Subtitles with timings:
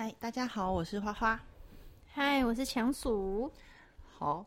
[0.00, 1.40] 嗨，大家好，我是花花。
[2.06, 3.52] 嗨，我是强鼠。
[4.16, 4.46] 好，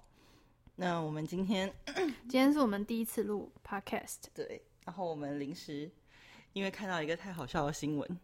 [0.77, 5.91] 那我们今天 今天是我们第一次录 podcast，对，然后我们临时
[6.53, 8.19] 因为看到一个太好笑的新闻，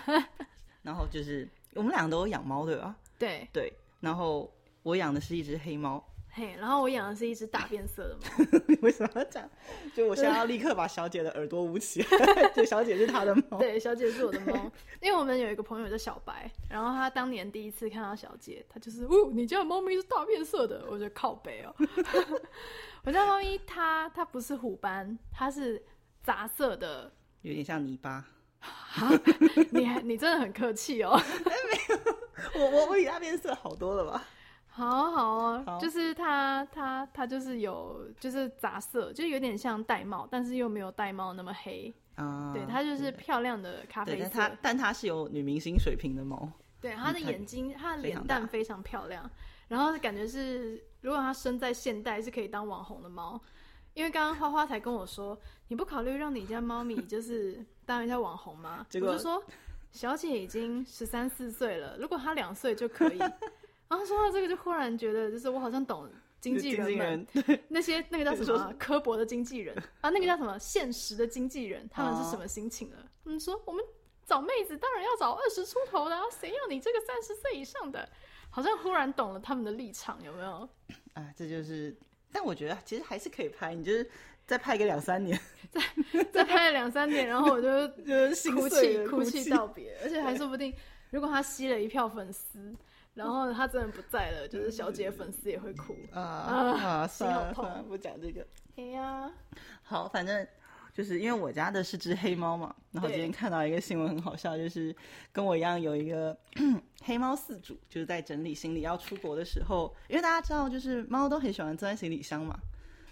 [0.84, 2.94] 然后就是我们两个都有养猫对吧？
[3.18, 4.52] 对，对，然后
[4.82, 8.44] 我养的是一只黑猫，嘿，然后我养的是一只大变色的猫。
[8.68, 9.50] 你为什么要这样？
[9.94, 13.58] 就我现在要立刻把小姐的耳朵捂起来， 就小姐是她的猫。
[13.58, 14.70] 对，小姐是我的猫，
[15.00, 21.74] 因为我们有一个朋友叫小白，然后他当年第一次看到小姐，他就是，哦，你家的猫咪是大变色的，我觉得靠北哦。
[23.02, 25.82] 我家猫咪它它不是虎斑，它是
[26.22, 28.24] 杂色的，有点像泥巴。
[29.70, 31.18] 你还你真的很客气哦。
[32.54, 34.24] 我我我比它变色好多了吧？
[34.70, 41.92] 好好就是它它它就是有就是杂色，就有点像玳瑁，但是又没有玳瑁那么黑。
[42.14, 44.30] 啊，对，它就是漂亮的咖，啡色。
[44.32, 46.50] 但它但它是有女明星水平的猫。
[46.80, 49.28] 对，它的眼睛，它的脸蛋非常漂亮，
[49.68, 53.40] 然后感觉是，如果它生在现代是可以当网红的猫。
[53.92, 58.86] 因为刚刚花花才跟我说，你不考虑让你家猫咪就是当一下网红吗？
[58.94, 59.42] 我就说，
[59.90, 63.18] 小姐已经十三四岁了，如果她两岁就可以。
[63.90, 66.08] 然后说到这个，就忽然觉得，就是我好像懂
[66.40, 67.26] 经纪人们
[67.68, 72.96] 那些那个叫什么啊刻薄的经纪人啊，那个叫什么现实的经纪人，他们是什么心情了？
[73.24, 73.84] 嗯，说我们
[74.24, 78.08] 找妹子当然要找二十出头的、啊，谁要你这个三十岁以上的？
[78.48, 80.68] 好像忽然懂了他们的立场，有没有？
[81.14, 81.94] 啊，这就是，
[82.32, 84.08] 但我觉得其实还是可以拍，你就是
[84.46, 85.38] 再拍个两三年，
[85.70, 90.72] 再再拍了两三年，然后我就 就是哭泣哭泣泣道别，而且还说不定，
[91.10, 92.74] 如果他吸了一票粉丝，
[93.14, 95.96] 然后他真的不在了，就是小姐粉丝也会哭。
[96.12, 98.46] 啊 心算好痛了算了，不讲这个。
[98.76, 99.30] 哎呀，
[99.82, 100.46] 好，反正
[100.92, 104.94] 就是因为我家的是只黑猫嘛，然后对今天看到一个新闻很好笑，就是
[105.32, 106.36] 跟我一样有一个
[107.04, 112.58] 黑猫四主，就是在整理行李要出国的时候，因为大家知道，就是猫都很喜欢钻行李箱嘛，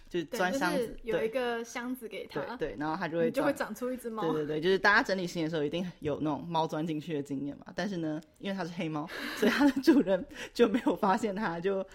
[0.08, 4.22] 就是，钻箱子就是，有一个箱子给他，对对，然后它就会就会长出一只猫。
[4.22, 7.66] 对对对，就是大家整理行李的时候，一定有那种猫钻进去的经验嘛。
[7.74, 10.24] 但是呢，因为它是黑猫，所以它的主人
[10.54, 11.86] 就没有发现它，就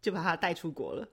[0.00, 1.06] 就把它带出国了。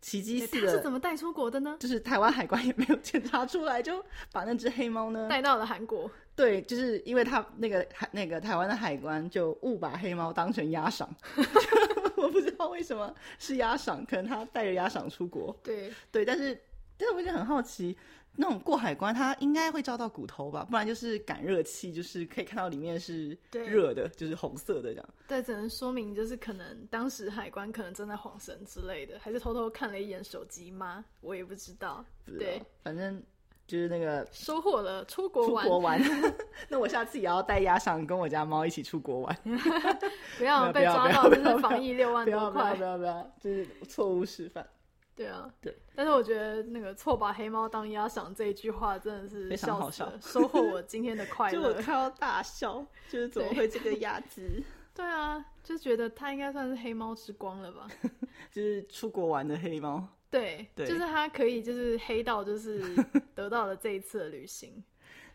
[0.00, 1.76] 奇迹似的，是怎么带出国的呢？
[1.80, 4.00] 就是 台湾海关也没有检查出来，就
[4.32, 6.08] 把那只黑猫呢，带到了韩国。
[6.36, 11.12] 对，就是因为它那个海那个台湾的海关就误把黑猫当成鸭赏，
[12.18, 15.56] 我不知道为什么是鸭赏，可能他带着鸭赏出国。
[15.62, 16.60] 对，对，但是
[16.96, 17.96] 但是我就很好奇，
[18.36, 20.66] 那种过海关，他应该会照到骨头吧？
[20.68, 25.08] 不然就是感热器，就是可以看到里面是热的，就是红色的这样。
[25.26, 31.04] 对，只能说明就是可能当时海关可能正在晃神之类的，还是偷偷看了一眼手机吗？
[31.20, 32.04] 我也不知道。
[32.24, 33.22] 不知道对，反正
[33.68, 36.02] 就是那个收获了出国玩，出国玩。
[36.70, 39.38] 那我下次也要带鸭赏跟我家猫一起出国玩。
[40.38, 42.82] 不要被抓到，就是防疫六万多块不。
[42.82, 44.66] 要不要，就是错误示范。
[45.14, 45.76] 对啊，对。
[45.94, 51.74] 但是我觉得那个错把黑猫当鸭赏这一句话真的是非常好笑，收获我今天的快乐 就我乐。
[51.82, 54.62] 看到大笑，就是怎么会这个鸭子？
[54.98, 57.86] 对啊，就觉得他应该算是黑猫之光了吧？
[58.50, 60.04] 就是出国玩的黑猫。
[60.28, 62.82] 对，对就是他可以就是黑到就是
[63.34, 64.82] 得到了这一次的旅行。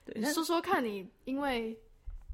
[0.03, 1.79] 对，你说说看你，因为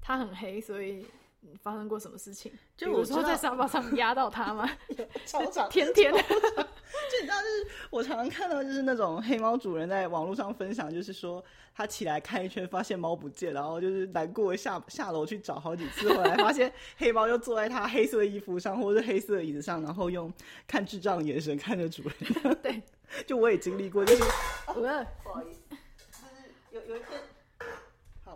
[0.01, 1.05] 他很黑，所以
[1.41, 2.51] 你发生过什么事情？
[2.75, 4.67] 就我说在沙发上压到他吗？
[5.69, 6.68] 天天的，
[7.09, 11.43] 就你知道，就是我常常看到，就是那种黑猫主人在网络上分享，就是说
[11.75, 20.33] 他起来看一圈，发现猫不见，然后就是难过地下下楼去找好几次，后来发现黑猫就坐在他黑色的衣服上，或者是黑色的椅子上，然后用
[20.67, 22.57] 看智障的眼神看着主人。
[22.61, 22.81] 对，
[23.27, 24.23] 就我也经历过，就是
[24.67, 27.25] 呃不好意思，就是有有一天，好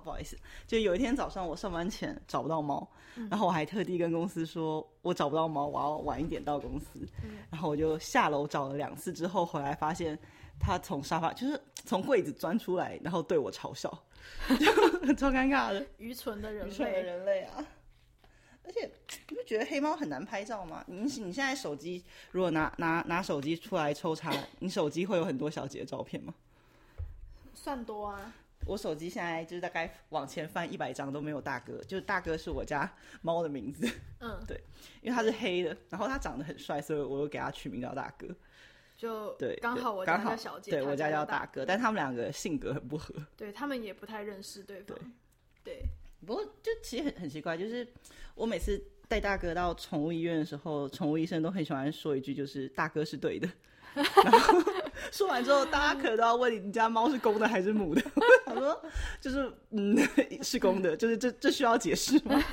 [0.04, 0.38] 不好意思，
[0.68, 2.88] 就有一天早上我上班前找不到猫，
[3.30, 7.08] 然后我还特地跟公司说我找不到猫，我要晚一点到公司，
[7.50, 10.18] 然后我就下楼找了两次之后回来发现
[10.60, 13.90] 它从沙发就是从柜子钻出来，然后对我嘲笑，
[14.60, 14.66] 就
[15.16, 17.04] 超尴尬的，愚蠢的人愚蠢的类。
[17.04, 17.66] 人类啊！
[18.66, 18.90] 而且
[19.28, 20.82] 你不觉得黑猫很难拍照吗？
[20.88, 22.02] 你你现在手机
[22.32, 26.34] 如果拿拿拿手机出来抽查，你手机会有很多小姐的照片吗？
[27.54, 28.34] 算多啊，
[28.66, 33.88] 我手机现在就是大概往前翻一百张都没有大哥，就是大哥是我家猫的名字，
[34.20, 34.60] 嗯， 对
[35.02, 38.28] 因为它是黑的，然后它长得很帅，所以我又给它取名叫大哥。
[38.96, 43.14] 就对，刚好我家叫小姐，对我家叫大大哥，但他们两个性格很不合。
[43.36, 44.98] 对他们也不太认识对方。
[45.64, 45.84] 对，
[46.26, 47.86] 不过就其实很很奇怪，就是
[48.36, 53.50] 我每次带大哥到宠物医院的时候，宠物医生都很喜欢说一句，就是大哥是对的。
[53.96, 54.06] 然
[54.40, 54.60] 后
[55.12, 58.02] 说完之后，大家可能都要问你，你家猫是公的还是母的？
[58.48, 58.82] 我说
[59.20, 59.98] 就是嗯，
[60.42, 62.42] 是公的，就是这这需要解释吗？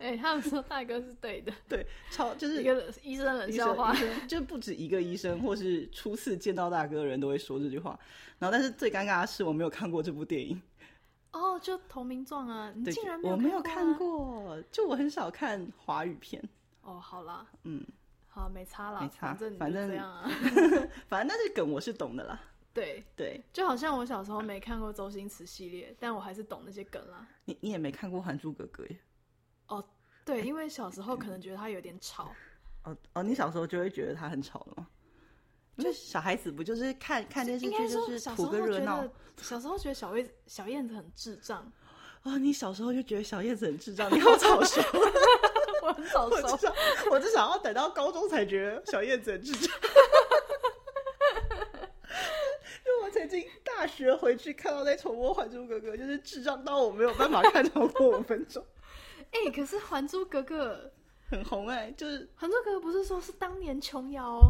[0.00, 3.94] 哎、他们说大哥是对的，对，超就是一个医生冷笑话
[4.26, 7.98] 就不止一个医生或是初次见到大哥的人都会说这句话。
[8.38, 10.60] 然后，但是最尴尬的是我没有看过这部电影，
[11.32, 16.42] 哦，就投名状啊，你竟然，我没有看看过，就我很少看华语片，
[16.82, 16.90] 啊？
[16.92, 17.80] 哦，好啦，嗯，
[18.38, 20.30] 好，没差啦，没差反正反正这样啊。
[21.08, 22.40] 反正那些梗我是懂的啦。
[22.72, 27.26] 对，对就好像我小时候没看过周星驰系列，但我还是懂那些梗啦。
[27.44, 28.96] 你，你也没看过《还珠格格》耶？
[29.66, 29.84] 哦
[30.24, 32.32] 对，因为小时候可能觉得他有点吵，
[32.84, 34.86] 哦哦，你小时候就会觉得他很吵了吗？
[35.78, 39.04] 就小孩子不就是看看电视剧就是图个热闹
[39.36, 41.72] 小时候觉得小燕小燕子很智障，
[42.22, 44.80] 啊、你小时候就觉得小燕子很智障， 你好早熟。
[45.88, 46.66] 我很早熟我至。
[46.66, 46.74] 少
[47.10, 49.76] 我至少要等到高中才觉得小燕子很智障。
[52.84, 58.64] 因为我曾经大学回去看到在重播《还珠格格》，就是智障到我没有办法看超过五分钟，
[59.32, 60.90] 哎、可是《还珠格格》
[61.30, 64.40] 很红哎、就是《还珠格格》不是说是当年琼瑶，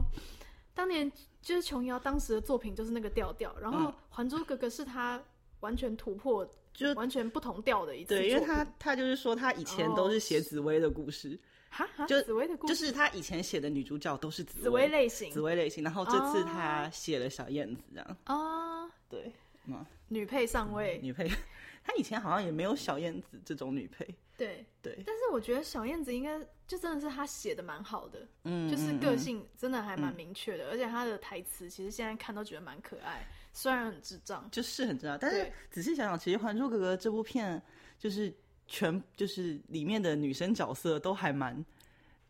[0.74, 1.10] 当年
[1.42, 5.20] 就是琼瑶当时的作品就是那个调调，然后《还珠格格》是他
[5.60, 6.48] 完全突破，
[6.78, 11.36] 就完全不同调的一次对，因为他他就是说他以前都是写紫薇的故事，
[11.68, 11.84] 哈？
[11.96, 12.06] 哈？
[12.06, 16.44] 就紫薇的故事，就是他以前写的女主角都是紫紫薇类型紫薇类型，然后这次哦。
[16.44, 19.32] 他写了小燕子这样，啊，对，
[19.66, 21.28] 嗯，女配上位，女配，
[21.82, 24.06] 他以前好像也没有小燕子这种女配，
[24.38, 24.64] 对。
[24.80, 34.48] 对，但是我觉得小燕子应该就真的是她写的蛮好的，嗯，就是个性真的还蛮明确的，而且她的台词其实现在看都觉得蛮可爱，虽然很智障。
[34.50, 35.18] 就是很智障。
[35.20, 37.60] 但是仔细想想，其实《还珠格格》这部片
[37.98, 38.32] 就是
[38.66, 41.62] 全就是里面的女生角色都还蛮，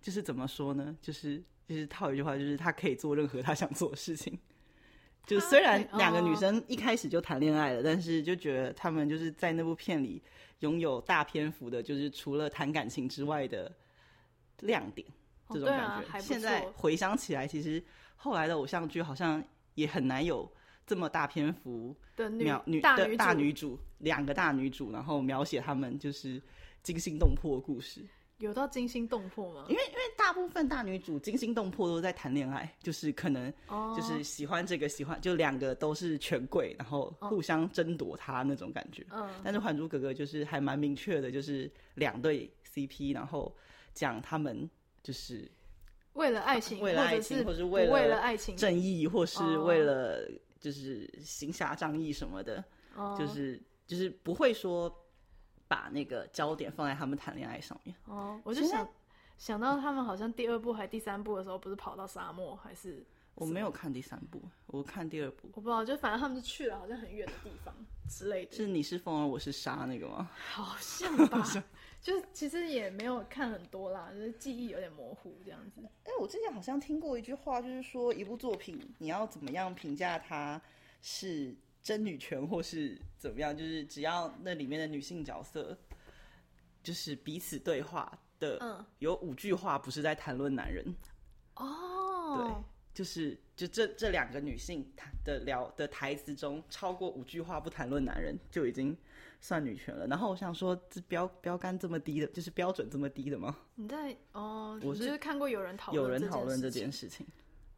[0.01, 0.97] 就是怎么说呢？
[1.01, 4.37] 就是就是套一句话，就是她可以做任何她想做的事情。
[5.29, 10.23] 就虽然两个女哦生一开始就谈恋爱了，但是就觉得她们就是在那部片里
[10.61, 13.71] 拥有大篇幅的，就是除了谈感情之外的
[14.61, 15.07] 亮点。
[15.47, 17.83] 哦这种感觉，现在回想起来，其实
[18.17, 19.43] 后来的偶像剧好像
[19.75, 20.51] 也很难有
[20.87, 26.43] 这么大篇幅的女描女大女的大主女主，两个大女主，然后描写她们就是
[26.83, 28.07] 惊心动魄的故事。
[28.39, 29.67] 有到惊心动魄吗？
[29.69, 39.05] 因为因为大部分大女主惊心动魄都在谈恋爱，就是可能哦，就是喜欢这个喜欢，就两个都是权贵，然后互相争夺他那种感觉。
[39.11, 43.53] 嗯，但是《还珠格格》就是还蛮明确的，就是两对 CP，然后
[43.93, 44.69] 讲他们
[45.03, 45.51] 就是
[46.13, 50.31] 为了爱情，为了爱情或者是为了为了爱情，正义，或是哦为了
[50.61, 52.65] 就是行侠仗义什么的。
[52.95, 54.93] 哦就是就是不会说
[55.69, 57.95] 把那个焦点放在他们谈恋爱上面。
[58.07, 58.89] 哦，我就想
[59.37, 63.05] 想到他们好像第二部还第三部的时候，不是跑到沙漠还是
[63.35, 67.73] 我没有看第三部，我看第二部，我不知道，就反正他们就去了好像很远的地方
[68.09, 70.29] 之类的，是你是风儿我是沙那个吗？
[70.35, 71.45] 好像吧。
[72.01, 75.83] 就是其实也没有看很多啦，就是记忆有点模糊这样子。
[76.05, 80.61] 哎、我之前好像听过一句话，就是说一部作品你要怎么样评价它
[81.03, 85.77] 是真女权或是怎么样，就是只要那里面的女性角色
[86.83, 90.95] 就是彼此对话的，嗯，有五句话不是在谈论男人，
[91.57, 92.65] 哦，对
[92.95, 98.97] 就是就这这两个女性谈的聊的台词中，超过五句话不谈论男人，就已经
[99.41, 100.07] 算女权了。
[100.07, 103.57] 然后我想说，这标标杆这么低的，就是标准这么低的吗？
[103.77, 107.27] 你在哦，我是是看过有人讨论有人讨论这件件事情，事情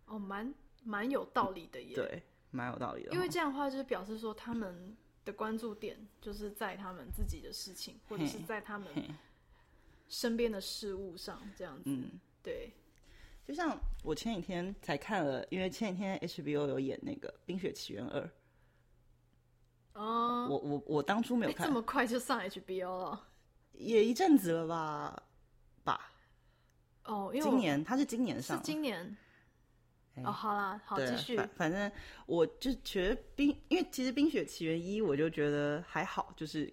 [0.06, 0.54] 哦，蛮
[0.84, 3.12] 蛮有道理的耶。，对，蛮有道理的。
[3.12, 8.88] 因为这样的话就是表示说他们的关注点就是在他们自己的事情，或者是在他们
[10.08, 11.82] 身边的事物上这样子。
[11.86, 12.72] 嗯，对，
[13.46, 18.20] 就像我前几天才看了，因为前几天 HBO 有演那个《冰雪奇缘二》
[19.94, 23.26] 哦，我我我当初没有看诶这，么快就上 HBO 了。
[23.72, 25.22] 也一阵子了吧
[25.84, 26.12] 吧？
[27.04, 29.16] 哦，因为今年他是今年上是，今年。
[30.14, 31.36] 哎哦，好啦，好，继续。
[31.36, 31.90] 反反正
[32.26, 36.72] 我就觉得冰，因为其实《冰雪奇缘一》我就觉得还好，就是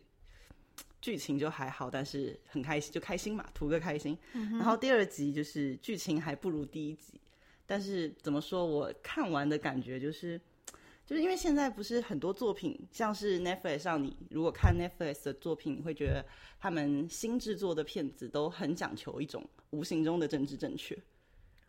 [1.01, 4.17] 剧情就还好，但是很开心，就开心嘛，图个开心。
[4.33, 7.19] 然后第二集就是剧情还不如第一集，
[7.65, 10.39] 但是怎么说，我看完的感觉就是。
[11.05, 16.21] 就是因为现在不是很多作品，像是 Netflix 上，你如果看 Netflix 的作品，你会觉得
[16.59, 20.93] 他们新制作的片子都很讲求一种无形中的政治正确。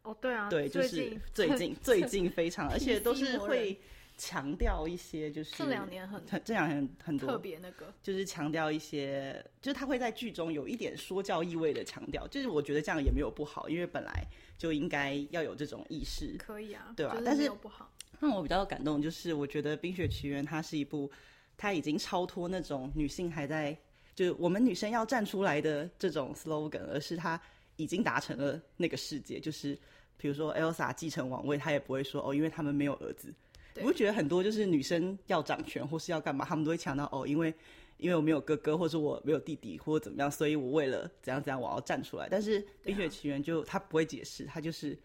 [0.09, 3.79] 哦，对啊，对，就是最近最近非常， 而且都是会
[4.17, 7.93] 强调一些，就是这两年很很这两年很多特，别那个。
[8.03, 14.25] 就是强调一些，就是他会在剧中有一点说教意味的强调，就是我觉得这样也没有不好，因为本来
[14.57, 16.37] 就应该要有这种意识。
[16.39, 17.93] 可以啊，对吧就是但是没有不好。
[18.19, 21.09] 让我比较感动，就是我觉得《冰雪奇缘》它是一部，
[21.57, 23.79] 它已经超脱那种女性还在，
[24.17, 27.41] 就是我们女生要站出来的这种 slogan，而是它
[27.77, 29.39] 已经达成了那个世界。
[29.39, 29.79] 就是
[30.19, 33.33] 比如说 Elsa 继承王位，她也不会说哦，因为他们没有儿子。
[33.75, 37.55] 你会觉得很多就是女生要掌权或是要干嘛，他们都会强调哦，因为
[37.97, 42.27] 因为我没有哥哥，或者我没有弟弟，或者怎么样，所以我为了怎样怎样，我要站出来。
[42.29, 44.99] 但是《冰雪奇缘》就他不会解释，他就是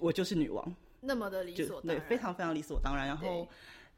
[0.00, 3.06] 我就是女王，那么的理所当然，非常非常理所当然。
[3.06, 3.48] 然后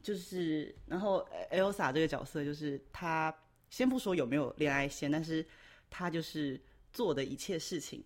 [0.01, 3.35] 就是然后 Elsa 这个角色，就是她
[3.69, 5.45] 先不说有没有恋爱线，但是
[5.89, 6.57] 她就是
[6.93, 8.01] 做的一切事情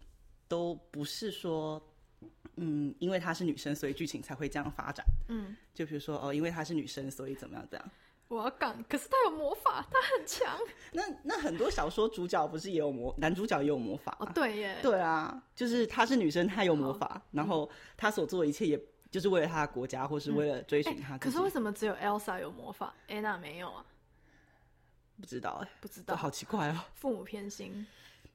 [0.47, 1.79] 都不是说。
[2.55, 5.05] 嗯，因为她是女生，所以剧情才会这样发展。
[5.29, 7.91] 嗯，就比如说哦，因为她是女生，所以怎么样这样？
[8.27, 10.57] 我要杠，可是她有魔法，她很强。
[10.93, 14.15] 那那很多小说主角不是也有魔，男主角也有魔法？
[14.19, 14.77] 哦，对耶。
[14.81, 21.17] 对啊，就是她是女生，她有魔法，然后她所做的一切，也就是为了她的国家，或是为了追寻她。
[21.17, 23.85] 可是为什么只有 Elsa 有魔法，Anna 没有啊？
[25.19, 26.79] 不知道哎，不知道，好奇怪哦。
[26.95, 27.85] 父母偏心。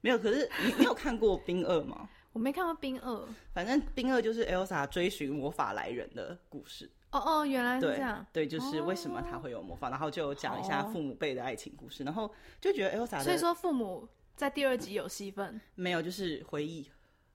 [0.01, 2.07] 没有，可是你你有看过《冰二》吗？
[2.37, 3.11] 我没看过《冰二》，
[3.51, 6.87] 反正《冰二》就是 Elsa 追寻魔法来人的故事。
[7.09, 8.23] 哦哦，原来是这样。
[8.31, 13.23] 对，就是为什么他会有魔法，然后就讲一下父母辈的爱情故事，然后就觉得 Elsa。
[13.23, 15.59] 所以说父母在第二集有戏份？
[15.73, 16.87] 没有，就是回忆。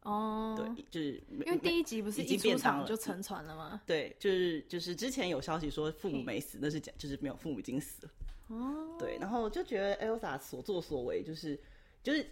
[0.04, 0.54] 哦。
[0.56, 3.80] 对，就是因为第一集不是一出场就沉船了吗？
[3.84, 8.12] 对，就是就是之前有消息说父母没死，那是假，就是没有父母已经死了。
[8.46, 8.94] 哦。
[9.00, 11.60] 对，然后就觉得 Elsa 所作所为就是
[12.04, 12.24] 就是。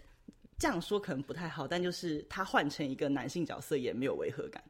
[0.61, 4.63] 这样说可能不太好，但就是他换成一个男性角色也没有违和感，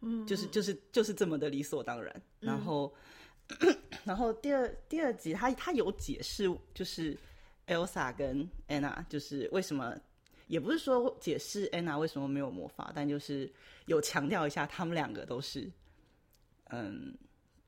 [0.00, 2.22] 嗯，就是就是就是这么的理所当然。
[2.40, 2.92] 然后，
[4.02, 7.16] 然后第二第二集他他有解释，就是
[7.68, 9.96] Elsa 跟 Anna 就是为什么，
[10.48, 13.48] 也不是说解释 Anna 为什么没有魔法，但就是
[13.84, 15.70] 有强调一下他们两个都是，
[16.70, 17.16] 嗯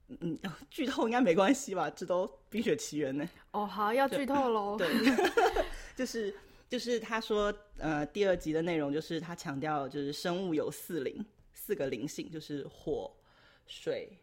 [0.09, 0.37] 嗯，
[0.71, 1.89] 剧透应该没关系吧？
[1.91, 3.29] 这都《冰雪奇缘》呢。
[3.53, 4.77] 哦，好，要剧透喽。
[4.77, 4.89] 对，
[5.95, 6.35] 就是。
[6.69, 13.11] 就是他说，呃，第二集的内容就是他强调，就是生物有四灵，四个灵性，就是火、
[13.67, 14.19] 水、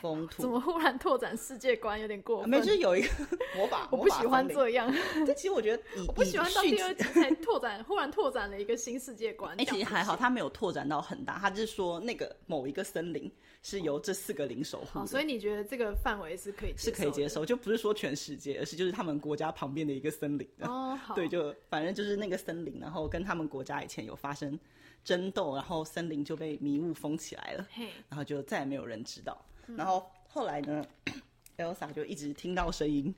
[0.00, 0.42] 风、土。
[0.42, 2.50] 怎么忽然拓展世界观有点过分？
[2.50, 3.08] 没，就是有一个
[3.56, 4.92] 魔法， 我不喜欢这样。
[5.26, 9.54] 这其实我觉得， 我不喜欢到第二集才拓展，忽然拓展了一个新世界观。
[9.58, 13.30] 哎，其实还好，他没有拓展到很大，他就是说那个某一个森林。
[13.60, 20.48] 是由这四个灵守护，所以你觉得这个范围是可以是可以接受，就不是说全世界，而是就是他们国家旁边的一个森林。
[20.60, 24.56] 哦，好，对，就反正就是那个森林，然后跟他们国家以前有发生
[25.04, 27.66] 争斗，然后森林就被迷雾封起来了，
[28.08, 29.36] 然后就再也没有人知道。
[29.76, 30.84] 然后后来呢，
[31.58, 33.14] Elsa 就一直听到声音，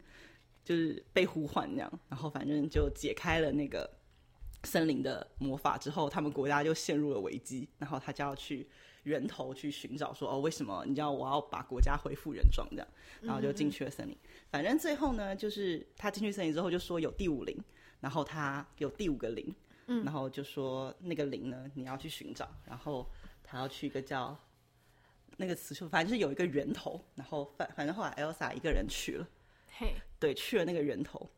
[0.64, 3.90] 就是被呼唤那样，然后反正就解开了那个
[4.64, 8.68] 森林的魔法之后，他们国家就陷入了危机，然后他就要去。
[9.04, 12.86] 源头去寻找，说哦，为什么你知道我要把国家恢复原状这样，
[13.22, 14.14] 然后就进去了森林。
[14.50, 17.58] 反正最后呢，就是他进去森林之后就说有第五灵，
[18.00, 19.54] 然后他有第五个灵，
[19.86, 23.10] 嗯，然后就说那个灵呢你要去寻找，然后
[23.42, 24.38] 他要去一个叫
[25.40, 29.26] 那个词就反正是有一个源头，然后反反正后来 Elsa 一个人去了，
[29.78, 31.28] 嘿，对，去了那个源头，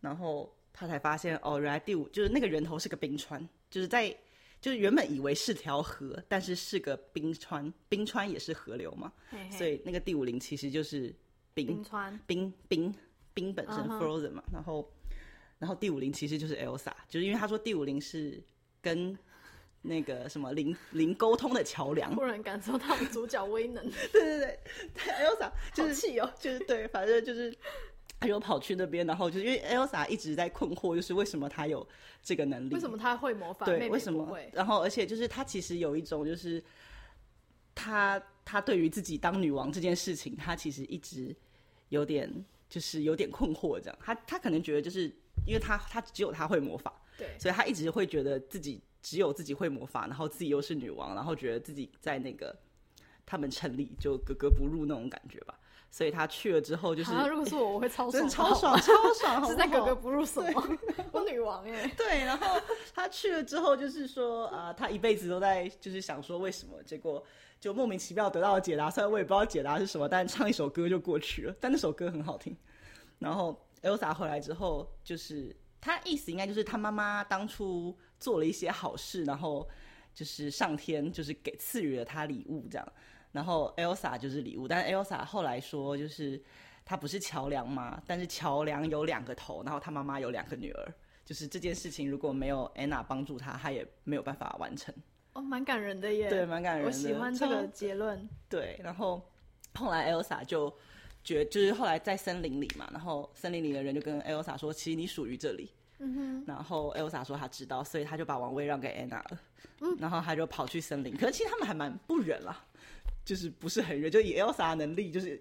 [0.00, 4.16] 然后他才发现哦，原来第五就是那个源头是个冰川，就是在。
[4.62, 9.12] 就是原本以为是条河，但是是个冰川，冰川也是河流嘛，
[9.50, 11.12] 所以那个第五灵其实就是
[11.52, 12.94] 冰川，冰冰
[13.34, 14.88] 冰本身 frozen 嘛，然后
[15.58, 18.40] 然后第五灵其实就是 Elsa，就是因为他说第五灵是
[18.80, 19.18] 跟
[19.82, 24.58] 那个什么零零沟通的桥梁，突然感受到主角威能， 对对对
[25.04, 27.54] ，Elsa 就是气哦， 就是对，反正就是。
[28.20, 31.84] 他就跑去那边，然后就因为 Elsa 一直在困惑，就是为什么他有
[32.22, 32.74] 这个能力？
[32.74, 33.66] 为什么他会魔法？
[33.66, 34.38] 对，为什么？
[34.52, 36.62] 然后，而且就是他其实有一种，就是
[37.74, 41.34] 他他对于自己当女王这件事情，他其实一直
[41.88, 42.32] 有点
[42.70, 43.80] 就是有点困惑。
[43.80, 45.12] 这样，他他可能觉得就是
[45.44, 52.56] 因为他他只有他会魔法，对，所以他一直会觉得自己只有自己会魔法，然后自己又是女王，然后觉得自己在那个
[53.26, 55.58] 他们城里就格格不入那种感觉吧。
[55.90, 60.78] 所以他去了之后，就是如果是我，我会超爽，超爽， 超爽，是在格格不入什么？
[61.12, 61.86] 我女王哎。
[61.94, 62.58] 对，然后
[62.94, 67.22] 他去了之后，就是说啊，他一辈子都在就是想说为什么，结果
[67.60, 68.90] 就莫名其妙得到了解答。
[68.90, 71.54] 虽然我也不知道解答是什么，但唱一首歌就过去了。
[71.60, 72.56] 但那首歌很好听。
[73.18, 79.68] 然后 Elsa 回来之后，就是他意思应该就是他妈妈当初做了一些好事，然后
[80.14, 82.92] 就是上天就是给赐予了他礼物这样。
[83.32, 86.40] 然后 Elsa 就是礼物，但是 Elsa 后来说，就是
[86.84, 94.94] 她不是桥梁吗，但是桥梁有两个头，然后她妈妈有两个女儿，就是这件事情如果没有 Anna 帮助她，她也没有办法完成。
[95.32, 96.28] 哦，蛮感人的耶。
[96.28, 96.86] 对，蛮感人的。
[96.86, 98.28] 我喜欢这个结论。
[98.48, 99.22] 对，然后
[99.74, 100.70] 后来 Elsa 就
[101.24, 105.70] 觉就是后来在森林里嘛，然后森林里的人就跟 Elsa 说，其实你属于这里。
[106.02, 106.44] 嗯哼。
[106.46, 109.40] 然后 Elsa 说他知道，所以他就把王位让给 Anna 了。
[109.80, 109.96] 嗯。
[109.98, 112.64] 然后他就跑去森林，可是其实他们还蛮不远啦，
[113.24, 115.40] 就是不是很远，就以 Elsa 的能力，就是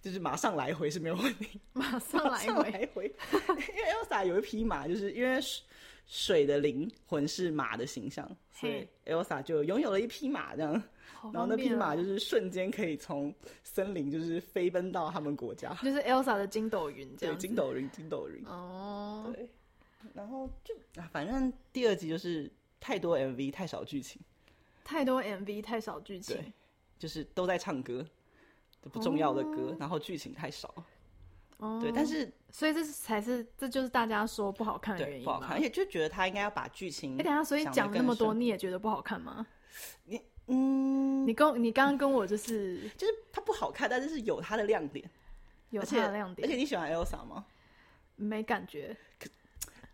[0.00, 1.60] 就是马上来回是没有问题。
[1.72, 2.70] 马上来回。
[2.70, 3.06] 来回。
[3.32, 5.40] 因为 Elsa 有一匹马，就是因为
[6.06, 10.72] 水的灵魂是马的形象，所以 Elsa 就拥有了一匹马，这样。
[11.32, 17.36] 然后那匹马就是瞬间可以从森林就是飞奔到他们国家，就是 Elsa 的筋斗云这样。
[17.36, 18.44] 对，筋斗云，筋斗云。
[18.44, 19.32] 哦。
[19.32, 19.48] 对。
[20.14, 24.20] 然后就啊，反正第二集就是太多 MV，太少剧情。
[24.84, 26.36] 太多 MV，太少剧情。
[26.36, 26.52] 对。
[26.98, 28.06] 就是都在唱歌，
[28.80, 30.72] 不重要的歌，然后剧情太少。
[31.56, 31.80] 哦。
[31.80, 37.14] 对，但是所以这才是这就是大家说不好看的原因不好看，而且就觉得他应该要把剧情。
[37.18, 39.46] 哎，等下，所以讲那么多，你也觉得不好看吗？
[40.04, 40.20] 你。
[40.48, 45.08] 嗯，你跟你刚刚跟我就是就是它不好看，但是是有它的亮点，
[45.70, 46.46] 有它的亮点。
[46.46, 47.46] 而且你喜欢 Elsa 吗？
[48.16, 48.94] 没感觉，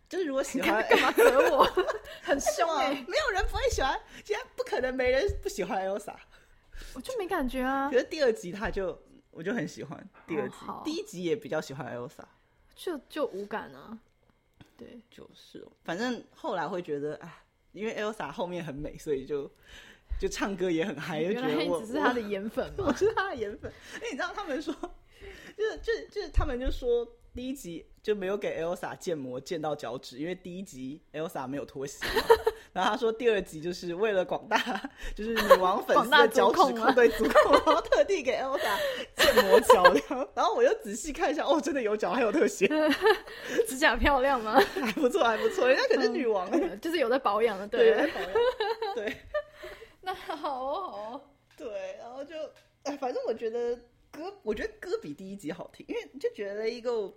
[0.09, 1.63] 就是如果喜欢干嘛惹我？
[2.23, 2.91] 很凶哎！
[3.07, 6.15] 没有人不会喜欢，现在不可能没人不喜欢 Elsa。
[6.93, 7.89] 我就没感觉啊。
[7.91, 8.99] 可是第二集他就
[9.29, 12.23] 我就很喜欢第二集，第一集也比较喜欢 Elsa，
[12.75, 13.97] 就就无感啊。
[14.75, 19.49] 对，就是，反正后来会觉得哎，因为 Elsa 后面很美，所以就。
[20.19, 23.71] 就唱歌也很嗨， 就觉得我只是他的颜粉嘛， 我是他的颜粉。
[23.93, 24.73] 哎，你知道他们说，
[25.55, 32.05] 就是就就是他们就说第一集就没有给 Elsa 建模建到脚趾，因为第一集 Elsa 没有脱鞋。
[32.73, 34.57] 然后他说第二集就是为了广大
[35.15, 38.77] 就是女王粉丝的脚趾控对足控，然后特地给 Elsa
[39.15, 39.83] 建模脚。
[40.35, 42.67] 然后我又仔细看一下，哦，真的有脚，还有特写，
[43.67, 44.59] 指甲漂亮吗？
[44.59, 48.31] 还不错，还不错，人家可是女王，就是有在保养的，对，保养，
[48.95, 49.15] 对。
[50.01, 51.21] 那好哦好哦，
[51.57, 52.35] 对，然后就
[52.83, 53.77] 哎，反正我觉得
[54.11, 57.13] 歌，我觉得歌比第一集好听，因为就觉得一个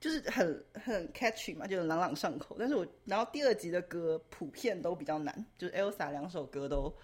[0.00, 2.56] 就是很很 catchy 嘛，就是朗朗上口。
[2.58, 6.94] 但是我然后第二集的歌普遍都比较难，就是 Elsa 两首歌都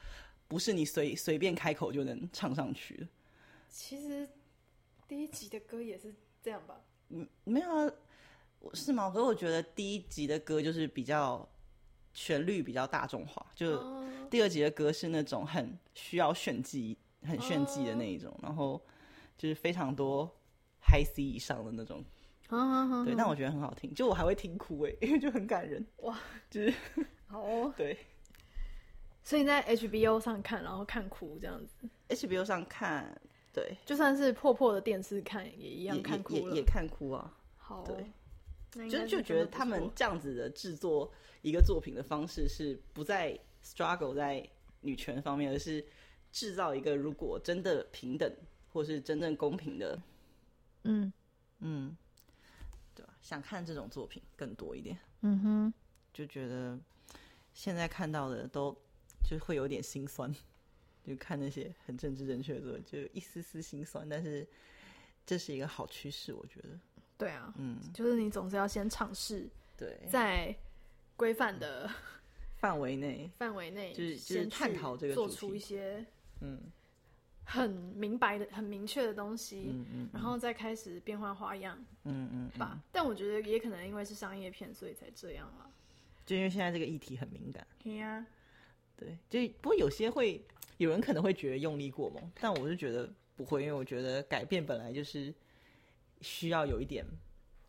[0.48, 3.08] 不是你随随便开口就能唱上去的。
[3.68, 4.28] 其实
[5.08, 6.80] 第一集的歌也是这样吧？
[7.08, 7.92] 嗯，没有啊，
[8.74, 9.10] 是吗？
[9.10, 11.48] 可是我觉得第一集的歌就是比较。
[12.14, 18.78] 旋律比较大众化，就第二集的歌是那种很需要炫技、很炫技的那一种，然后
[19.42, 20.24] 就是非常多
[20.86, 22.04] high C 以上的那种，
[23.04, 26.16] 对，但我觉得很好听，就我还会听哭哎， 因为就很感人哇，
[26.48, 26.72] 就是
[27.26, 27.98] 好 对，
[29.24, 33.20] 所以你在 HBO 上看，然后看哭这样子，HBO 上看，
[33.52, 37.82] 对，就算是破破的电视看也一样看哭也看哭啊，好，
[38.70, 41.12] 对，就就觉得他们这样子的制作。
[41.42, 44.48] 一个作品的方式是不在 struggle 在
[44.82, 45.84] 女权方面，而是
[46.30, 48.32] 制造一个如果真的平等
[48.72, 50.00] 或是真正公平的，
[50.84, 51.12] 嗯
[51.60, 51.96] 嗯，
[52.94, 53.12] 对吧？
[53.20, 55.74] 想看这种作品更多一点，嗯哼，
[56.12, 56.78] 就觉得
[57.52, 58.76] 现在看到的都
[59.24, 60.34] 就会有点心酸，
[61.04, 64.08] 就看那些很政治正确的作品，就一丝丝心酸。
[64.08, 64.46] 但是
[65.24, 66.68] 这是一个好趋势，我觉得。
[67.18, 70.54] 对啊，嗯，就是你总是要先尝试，对，在。
[71.14, 71.88] 规范的
[72.56, 76.04] 范围内，范围内就是就是探讨这个，做出一些
[76.40, 76.58] 嗯
[77.44, 82.80] 很明白的、很明确的东西，嗯嗯，然后再开始变换花样，嗯嗯吧。
[82.90, 85.70] 但我觉得也可能因为是商业片，所以才这样啊。
[86.24, 88.24] 就因为现在这个议题很敏感，对呀，
[88.96, 89.18] 对。
[89.28, 90.44] 就不过有些会
[90.78, 95.34] 有人可能会觉得用力过猛，但我是觉得不会，因为我觉得改变本来就是
[96.20, 97.04] 需要有一点。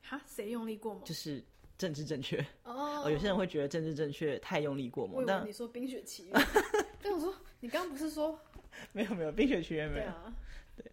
[0.02, 0.22] 哈？
[0.28, 1.04] 谁用力过猛？
[1.04, 1.44] 就是。
[1.76, 5.26] 政治正确哦，有些人会觉得政治正确太用力过猛。
[5.26, 6.34] 但你说《冰雪奇缘》，
[7.02, 8.40] 但我说你刚刚不是说
[8.94, 10.06] 没有没有《冰雪奇缘》没有？
[10.06, 10.34] 对啊，
[10.76, 10.86] 对，《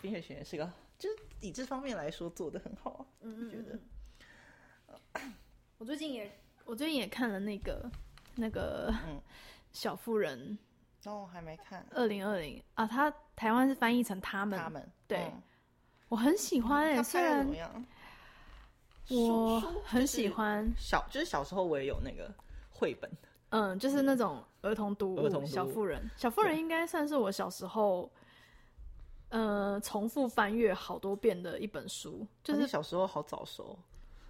[0.00, 3.06] 冰雪奇缘》是个就是以这方面来说做的很好啊。
[3.20, 3.78] 嗯觉得。
[5.78, 6.30] 我最近也
[6.64, 7.90] 我最近也看了那个
[8.34, 8.94] 那个
[9.72, 10.58] 小妇人
[11.04, 15.32] 哦，还没看二零二零啊，他台湾是翻译成他们他们对，
[16.08, 17.46] 我很喜欢哎，虽然。
[19.08, 22.32] 我很喜欢小，就是小时候我也有那个
[22.68, 23.10] 绘本，
[23.50, 28.10] 嗯，就是那种儿童读物，小妇人，小妇人应该算是我小时候，
[29.28, 32.26] 呃，重复翻阅好多遍的一本书。
[32.42, 33.78] 就是小时候好早熟，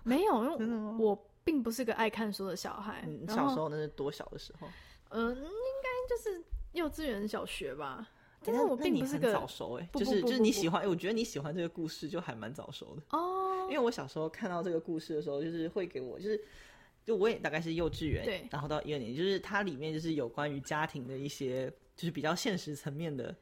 [0.02, 3.06] 没有，因为我并不是个爱看书的小孩。
[3.28, 4.66] 小时候那是多小的时候？
[5.10, 8.06] 嗯，应该就是幼稚园、小学吧。
[8.42, 13.66] 但是我并不是个早熟哎，就是就是你喜欢，我觉得你喜欢这个故事就还蛮早熟的哦。
[13.68, 16.42] 因为我小时候看到这个故事的时候，就是会给我，就是
[17.04, 23.34] 就我也大概是幼稚园，对，然后到一二年，就是它里面就是有关于家庭的一些，就是比较现实层面的，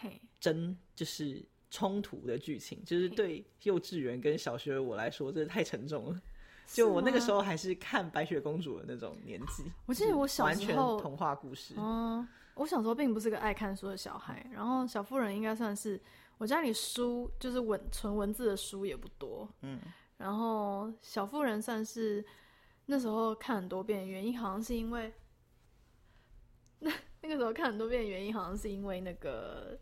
[0.00, 6.20] 嘿，真就是冲突的剧情，就是对幼稚园跟小学我来说，真的太沉重了。
[6.66, 11.72] 就我那个时候还是看白雪公主的那种年纪，我记得我小时候童话故事。
[11.78, 15.98] 嗯，我小时候并不是个爱看书的小孩，然后小妇人应该算是
[16.36, 19.80] 我家里书就是文纯文字的书也不多，嗯，
[20.18, 22.22] 然后小妇人算是
[22.90, 25.12] 那时候看很多遍的，原因好像是因为
[26.78, 29.78] 那那个时候看很多遍的原因好像是因为那个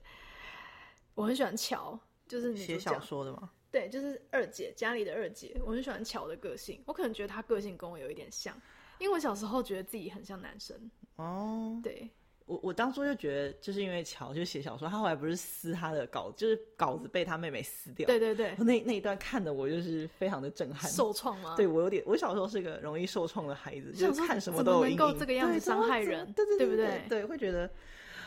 [1.14, 3.52] 我很喜欢乔，就是写小说的吗？
[3.70, 6.82] 对，就是二姐家里的二姐，我很喜欢乔的个性。
[6.84, 8.60] 我可能觉得她个性跟我有一点像，
[8.98, 10.90] 因为我小时候觉得自己很像男生。
[11.14, 12.10] 哦，对，
[12.46, 18.06] 我我当初就觉得，就是因为乔就写小说，他后来不是撕他的稿，就是稿子被他妹妹撕掉。
[18.06, 21.54] 对对对，那那一段看的我就是非常的震撼，受创吗？
[21.56, 27.02] 对我有点，我小时候是个容易受创的孩子，就是看什么都能够这个样子伤害人，对对对，对不对？
[27.08, 27.68] 对，会觉得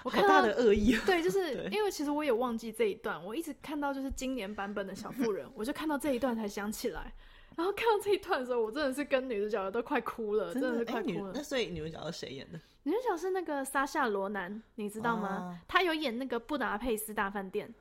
[0.04, 0.10] 我。
[0.10, 7.14] 好大的恶意， 对，就是因为其实我也忘记这一段，我一直看到就是今年版本的小妇人，我就看到这一段才想起来，
[7.56, 11.32] 然后看到这一段的时候，我真的是跟女主角都快哭了，真的是快哭了。
[11.36, 12.60] 那所以女主角是谁演的？
[12.84, 15.60] 女主角是那个莎夏罗南，你知道吗？
[15.68, 17.74] 她有演那个布达佩斯大饭店，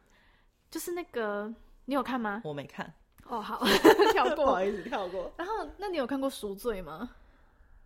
[0.70, 1.52] 就是那个
[1.84, 2.42] 你有看吗？
[2.44, 2.92] 我没看。
[3.26, 3.62] 哦，好，
[4.12, 5.32] 跳过，不好意思，跳过。
[5.36, 7.10] 然后，那你有看过赎罪吗？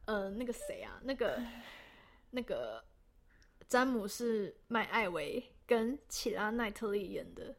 [0.06, 0.98] 呃，那个谁啊？
[1.02, 1.40] 那个，
[2.30, 2.82] 那个。
[3.68, 7.54] 詹姆士麦艾维跟启拉奈特利演的，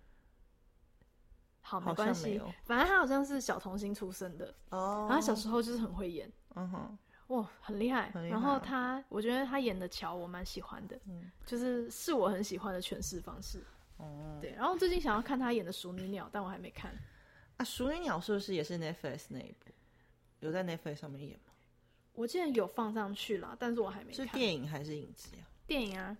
[1.65, 6.97] 好没关系，反正他好像是小童星出身的哦，然后小时候就是很会演，嗯哼，
[7.27, 8.11] 哇，很厉害。
[8.29, 13.63] 然后他，我觉得他演的乔我蛮喜欢的，嗯，就是是我很喜欢的诠释方式，
[13.97, 14.51] 哦，对。
[14.51, 16.91] 然后最近想要看他演的《熟女鸟》，但我还没看。
[17.57, 19.71] 啊，《熟女鸟》是不是也是 Netflix 那一部？
[20.41, 21.53] 有在 Netflix 上面演吗？
[22.13, 24.11] 我记得有放上去了，但是我还没。
[24.11, 25.47] 是电影还是影集啊？
[25.65, 26.17] 电影啊，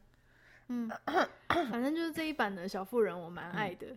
[0.70, 0.90] 嗯，
[1.50, 3.88] 反正就是这一版的小妇人我蛮爱的。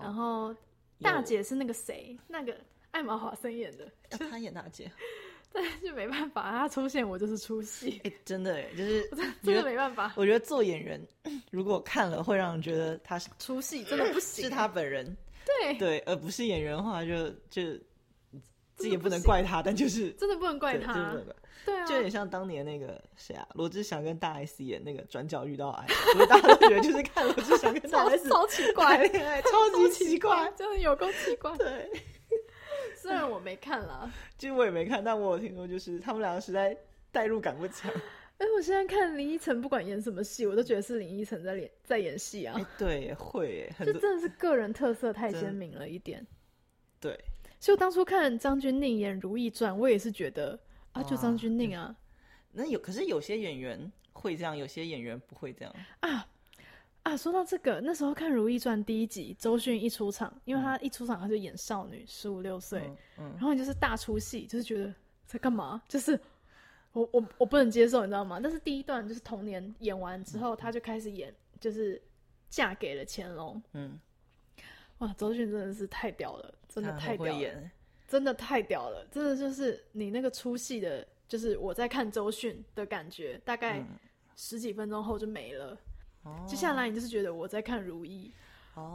[0.00, 0.54] 然后
[1.02, 2.56] 大姐是那个谁，那个
[2.92, 4.90] 艾玛华森演的，她演大姐，
[5.52, 8.00] 但是没办法，她出现我就是出戏。
[8.04, 9.08] 哎，真的哎，就是
[9.42, 10.12] 真的没办法。
[10.16, 11.00] 我觉得做演员，
[11.50, 14.44] 如果看了会让人觉得他是出戏，真的不行。
[14.44, 17.62] 是他本人，对对，而不是演员的话，就就
[18.76, 21.14] 这也不能怪他，但就是真的不能怪他。
[21.64, 25.86] 对啊，就有点像当年那个谁啊，罗志祥跟大 S 演那个《转角遇到爱》，
[26.26, 31.54] 大家都觉得就是看罗志祥跟大 S 超奇怪恋爱，超级奇怪，真的有够奇怪。
[31.58, 31.88] 对，
[32.96, 36.76] 虽然我没看了， 其实我也没看，但我有听说就是他们两个实在
[37.12, 37.88] 代入感不强。
[38.38, 42.58] 哎，我现在看林依晨，不管演什么戏，我都觉得是林依晨在演在演戏啊。
[42.76, 46.26] 对，会，就真的是个人特色太鲜明了一点。
[46.98, 47.16] 对，
[47.60, 50.58] 就当初看张钧甯演《如懿传》，我也是觉得。
[50.92, 51.94] 啊，就张钧甯啊，
[52.52, 56.26] 那有可是有些演员会这样，有些演员不会这样啊
[57.02, 57.16] 啊！
[57.16, 64.94] 说到这个，那时候看《如懿传》第一集，周迅一出场，因为她一出场她就演少女，十五六岁，嗯，然后你就是大出戏，就是觉得
[65.26, 65.82] 在干嘛？
[65.88, 66.18] 就是
[66.92, 68.38] 我我我不能接受，你知道吗？
[68.40, 72.00] 但是第一段就是童年演完之后，她就开始演，就是
[72.48, 73.98] 嫁给了乾隆，嗯，
[74.98, 77.70] 哇，周迅真的是太屌了，真的太屌了。
[78.08, 79.06] 真的太屌了！
[79.10, 83.84] 真的就是你那个出戏的，就是我在看周迅的感觉，大概
[84.36, 85.76] 十几分钟后就没了。
[86.24, 88.32] 哦，接下来你就是觉得我在看《如懿》，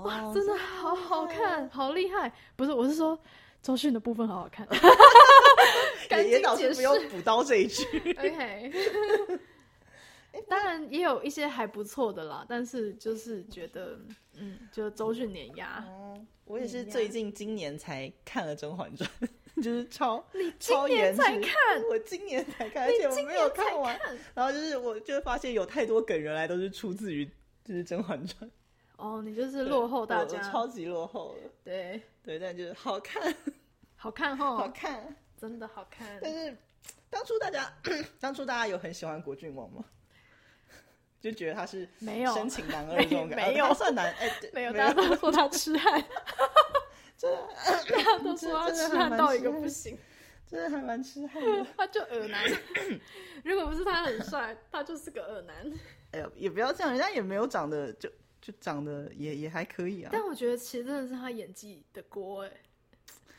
[0.03, 2.31] 哇，真的好好看，好厉害！
[2.55, 3.19] 不是，我是说
[3.61, 4.67] 周迅的部分好好看。
[6.29, 7.85] 严老师不用补刀这一句。
[8.17, 8.71] OK。
[10.47, 13.99] 当然也有一些还不错的啦，但是就是觉得，
[14.35, 15.83] 嗯，就周迅碾压。
[16.45, 19.09] 我也是最近今年才看了《甄嬛传》，
[19.61, 21.51] 就是超你今年才看，
[21.89, 23.99] 我今年才看，而且我没有看完。
[24.33, 27.25] 然后就是我就发现有太多梗原来都是出自于
[27.65, 28.49] 就是《甄嬛传》。
[28.95, 31.49] 哦，你就是落后大家，超级落后了。
[31.63, 33.35] 对对，但就是好看，
[33.97, 36.17] 好看哈，好看，真的好看。
[36.21, 36.57] 但是
[37.09, 37.71] 当初大家，
[38.21, 39.83] 当初大家有很喜欢果郡王吗？
[41.19, 46.03] 就觉得他是没有深情男二这种感觉， 没有算男哎，没有，大家都说他痴汉，
[47.17, 47.47] 真的，
[47.89, 49.97] 大家都说他痴汉到一个不行，
[50.47, 52.43] 真的还蛮痴汉的，他就耳男，
[53.43, 55.55] 如果不是他很帅，他就是个耳男。
[56.11, 60.09] 哎呦，也不要这样，人家也没有长得就就长得也也还可以啊。
[60.13, 62.51] 但我觉得其实真的是他演技的锅哎，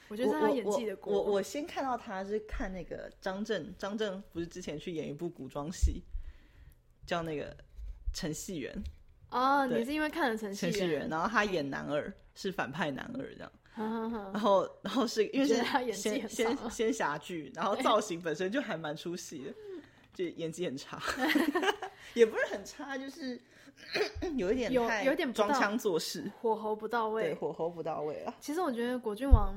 [0.09, 1.13] 我觉得是他演技的锅。
[1.13, 6.03] 我我先看到他是看那个张震，张震不是之前去演一部古装戏，
[7.07, 7.57] 叫那个。
[8.13, 8.85] 陈戏元
[9.31, 13.53] 哦，你是因为看了陈戏元，然后他演男二是反派男二这样，
[14.33, 19.55] 然后然后是因为是他演技很仙仙侠剧，然后造型本身就还蛮出戏的，
[20.15, 21.01] 就演技很差，
[22.15, 23.41] 也不是很差，就是
[24.37, 27.25] 有一点有有点装腔作势，火候不到位。
[27.25, 28.35] 对，火候不到位啊。
[28.41, 29.55] 其实我觉得果郡王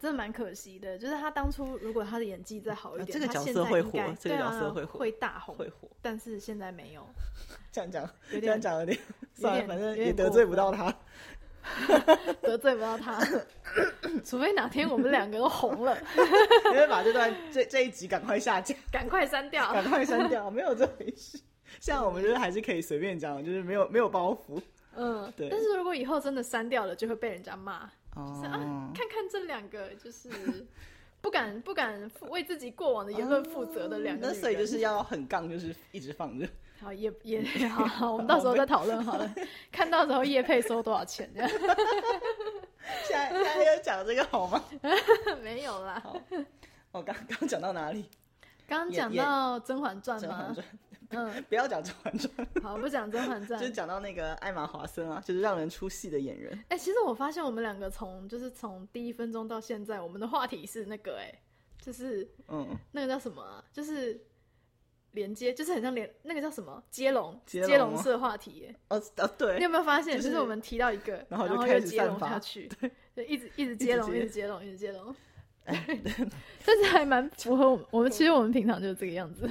[0.00, 7.06] 真的蛮可惜的，就是他当初如果他的演技再好一点，啊这个角他现色会火这个对啊角色会火会大红，会火，但是现在没有，
[7.70, 8.98] 这样讲，有这样点讲有点
[9.34, 10.92] 算了，反正也得罪不到他。
[12.40, 13.20] 得罪不到他，
[14.24, 15.94] 除非哪天我们两个都红了，
[16.72, 19.70] 因为把这段这这一集赶快下架，赶快删掉。
[19.70, 21.38] 赶快删掉，没有这回事。
[21.78, 24.58] 像我们就是还是可以随便讲，就是没有没有包袱。
[24.96, 27.88] 嗯，对但是如果以后真的删掉了，就会被人家骂。
[28.16, 28.58] 哦是啊，
[28.94, 30.28] 看看这两个就是
[31.20, 34.28] 不敢不敢为自己过往的言论负责的两个。
[34.28, 36.48] 那所以就是要很杠，就是一直放着。
[36.80, 39.34] 好也也好 好，我们到时候再讨论好了，
[39.70, 41.50] 看到时候叶配收多少钱这样。
[43.04, 44.64] 现在现在要讲这个好吗？
[45.42, 46.18] 没有啦，好，
[46.92, 48.08] 我刚刚讲到哪里？
[48.66, 50.54] 刚刚讲到《甄嬛传》《甄嬛吗？
[50.54, 50.66] 传》
[51.10, 53.72] 嗯，不要讲《甄嬛传》，好，不讲《甄嬛传就是》。
[53.74, 56.64] 讲到那个艾玛华森啊，就是让人出戏的演员。
[56.68, 61.32] 哎、其实我发现我们两个从就是从第一分钟到现在，我们的话题是那个哎、
[61.80, 63.64] 就是嗯，那个叫什么啊？
[63.72, 64.24] 就是
[65.12, 68.76] 连接，就是很像连那个叫什么接龙接龙式话题耶。
[68.88, 75.14] 哦哦，你有，没有发现，就就是是我们提到一个，然后开始又接龙下去，对，就一直一直接龙，一直接一直接龙，一直接龙。
[76.64, 79.48] 但是还蛮符合我们，我们其实我们平常就是这个样子。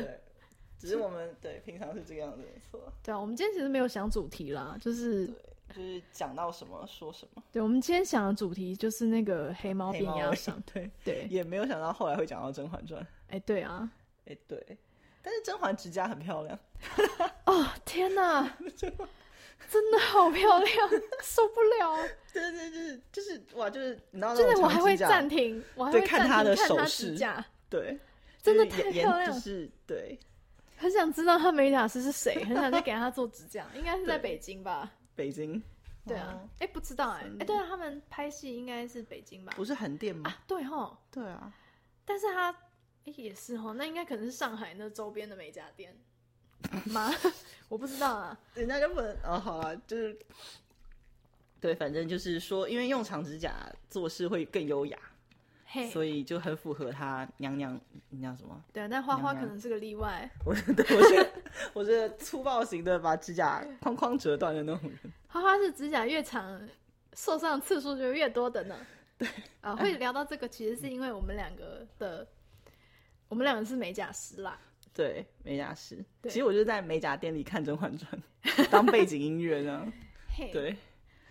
[0.80, 2.92] 对，只是我们对平常是这个样子，没错。
[3.04, 10.62] 对啊，我们今天其实没有想主题啦，就是就是讲到什么说什么，对，我们今天想的主题就是那个黑猫变压伤。
[10.74, 13.02] 对，对，也没有想到后来会讲到《甄嬛传》。
[13.30, 13.89] 哎，对啊，
[14.26, 14.78] 哎，对，
[15.22, 16.58] 但是甄嬛指甲很漂亮，
[17.46, 18.58] 哦天哪，
[19.70, 20.89] 真的好漂亮，
[21.22, 21.98] 受不了！
[22.34, 27.12] 对对，就是就是哇，就是你知道那就是我还会暂停，我还会看她的手势。
[27.12, 28.00] 指甲，对，
[28.42, 29.39] 真的太漂亮。
[29.39, 30.18] 是对
[30.82, 34.89] 很想知道他美甲师是谁，很想再给他做指甲，应该是在北京吧？
[35.13, 35.62] 北京，
[36.08, 39.52] 对啊哦，哎、不知道哎、真哎、对啊，他们拍戏应该是北京吧？
[39.58, 40.30] 不是横店吗？
[40.30, 41.54] 啊，对哈，对啊，
[42.06, 42.50] 但是他、
[43.06, 45.94] 哎也是哈，那应该可能是上海那周边的美甲店
[46.86, 47.12] 吗？
[47.68, 48.39] 我不知道啊。
[48.54, 50.18] 人家就不能哦，好了，就是
[51.60, 54.98] 对，反正就是说，因为用长指甲做事会更优雅，
[55.71, 57.79] 嘿，所以就很符合他娘娘，
[58.10, 58.60] 你叫什么？
[58.73, 60.27] 对啊，但花花可能是个例外。
[60.43, 61.32] 我 对我是
[61.73, 64.99] 我是粗暴型的，把指甲 框框折断的那种人。
[65.27, 66.60] 花花是指甲越长，
[67.13, 68.75] 受伤次数就越多的呢。
[69.19, 69.27] 对
[69.62, 72.27] 啊，会聊到这个，其实是因为我们两个的，
[73.27, 74.58] 我们两个是美甲师啦。
[74.91, 76.03] 对，美甲师。
[76.19, 78.19] 对其实我就在美甲店里看《甄嬛传》，
[78.71, 79.93] 当背景音乐这样。
[80.29, 80.75] 嘿，对，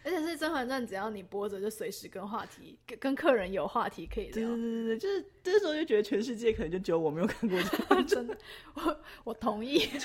[0.08, 4.56] 而且是《甄嬛传》，只要你播着，就随时跟话题跟跟客人有话题可以聊对对。
[4.56, 8.06] 对对，就是这时候就觉得全世界可能就只有我没有看过《甄嬛传》。
[8.08, 8.38] 真的，
[8.72, 9.80] 我我同意，《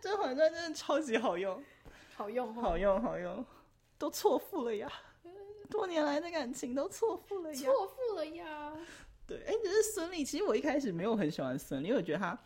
[0.00, 1.62] 甄嬛传》真的超级好用，
[2.16, 3.44] 好用好用，好用，
[3.98, 4.90] 都错付了呀！
[5.68, 7.60] 多年来的感情都错付了呀。
[7.60, 8.72] 错付了呀。
[9.26, 12.38] 对，哎，只是孙俪，其实我一开始没有很喜欢孙俪，因为我觉得她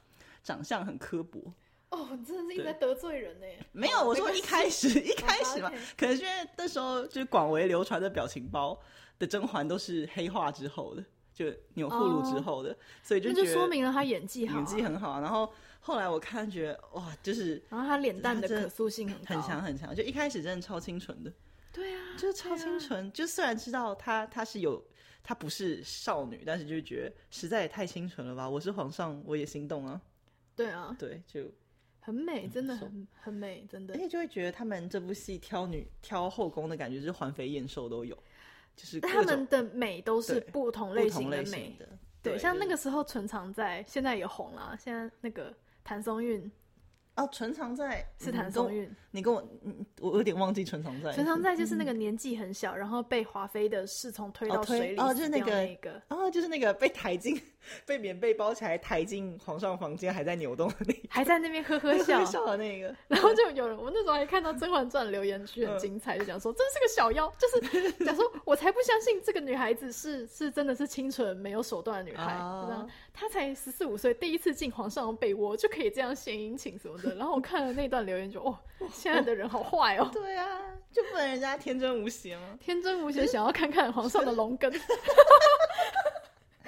[0.43, 1.41] 长相很刻薄。
[1.91, 3.47] 哦，你真的是一直在得罪人呢。
[3.73, 8.79] 没有，我说一开始 一开始嘛，可能是因为那时候就是广为流传的表情包
[9.19, 15.21] 的甄嬛都是黑化之后的，就钮祜禄之后的，所以就那就说明了她演技好、啊，演技很好。
[15.21, 21.33] 然后后来我看觉得哇，就是然后他脸蛋的可塑性很，很强很强，就一开始真的超清纯的，
[21.73, 23.11] 对啊，就是超清纯。
[23.13, 24.85] 就虽然知道她她是有
[25.23, 28.49] 她不是少女，但是就觉得实在也太清纯了吧。
[28.49, 29.99] 我是皇上，我也心动啊。
[30.55, 31.51] 对啊，对，就
[32.09, 34.01] 很美，真的很很美，真的而。
[34.01, 38.17] 且就会觉得他们这部戏挑女挑后宫的感觉，就是环肥燕瘦都有，
[38.75, 41.87] 就是他们的美都是不同类型的美，型的。
[42.23, 44.75] 对，像那个时候纯常在，现在也红了。
[44.81, 46.51] 现在那个谭松韵
[47.17, 51.13] 哦，纯常在是谭松韵，你跟我，嗯我有点忘记纯常在。
[51.13, 57.39] 纯常在就是那个年纪很小，然后被华妃的侍从推到水里哦就是那个那个，哦，就是那个被抬进
[57.85, 62.95] 被棉被包起来抬进皇上房间还在扭动的那个还在那边呵呵 笑，笑的那个。
[63.09, 72.35] 然后就有人，我那时候还看到《甄嬛传》留言区很精彩，就讲说真是个小妖，就是 讲说我才不相信这个女孩子是是真的是清纯没有手段的女孩，
[73.13, 77.15] 她才十四五岁，第一次进皇上的被窝就可以这样献殷勤什么的。
[77.17, 78.57] 然后我看了那段留言就，哦，
[78.93, 80.47] 现在的人好坏哦，对啊，
[80.93, 82.57] 就不能人家天真无邪吗？
[82.61, 84.73] 天真无邪，想要看看皇上的龙根，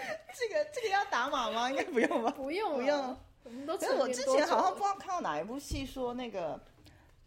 [0.35, 1.71] 这个这个要打码吗？
[1.71, 2.31] 应该不用吧？
[2.37, 3.17] 不用不用。
[3.45, 6.61] 我们都我之前好像不知道看到哪一部戏说那个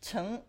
[0.02, 0.42] 陈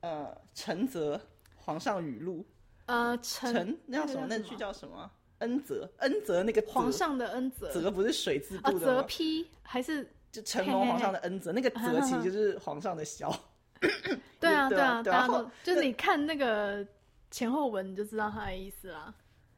[0.00, 1.20] 呃陈泽
[1.56, 2.44] 皇上语录
[2.86, 4.26] 呃陈陈那叫什么？
[4.26, 4.98] 那个句叫什么？
[4.98, 5.10] 呃
[5.46, 9.02] 恩泽，恩泽那个皇上的恩泽，泽不是水字啊，部的泽吗？
[9.02, 13.30] 批还是就承蒙皇上的恩泽，那个泽其实就是皇上的萧。
[14.40, 16.86] 对啊对啊啊，对啊后就是你看那个
[17.30, 19.12] 前后文你就知道他的意思啦。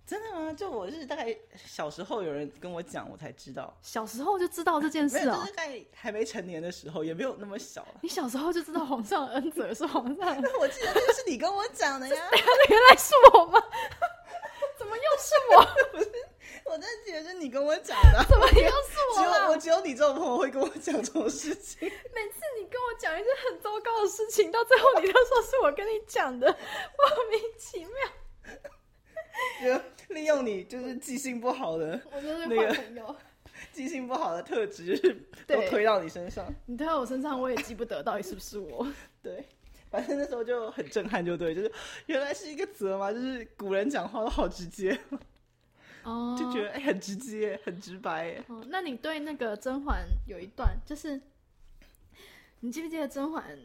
[0.07, 0.53] 真的吗？
[0.53, 3.77] 就我是大概小时候有人跟我讲，我才知道。
[3.83, 7.95] 小时候就知道这件事哦就是，在还没成年的时候，也没有那么小了。
[8.03, 12.15] 你小时候就知道皇上的恩泽是皇上那，我记得那个是你跟我讲的呀。
[12.71, 13.61] 原来是我吗？
[14.79, 15.67] 怎么又是我？
[16.73, 18.25] 我真的记得是你跟我讲的。
[18.29, 19.49] 怎么又是我只有？
[19.51, 21.89] 我只有你这种朋友会跟我讲这种事情。
[22.15, 27.93] 每次你跟我讲一件很糟糕的事情，到最后你都说是我跟你讲的，莫名其妙。
[29.63, 29.81] 就
[30.15, 33.17] 利用你就是记性不好的我就是那个坏朋友。
[33.73, 36.47] 记性不好的特质，就是都推到你身上。
[36.67, 38.87] 你推到我身上，我也记不得到底是不是我。
[39.23, 39.47] 对，
[39.91, 41.73] 反正那时候就很震撼，就对，就是
[42.05, 44.99] 原来是一个责嘛，就是古人讲话都好直接，
[46.05, 48.45] 哦就觉得哎、很直接，很直白哎。
[48.49, 51.19] 哦，那你对那个甄嬛有一段，就是
[52.61, 53.59] 你记不记得甄嬛，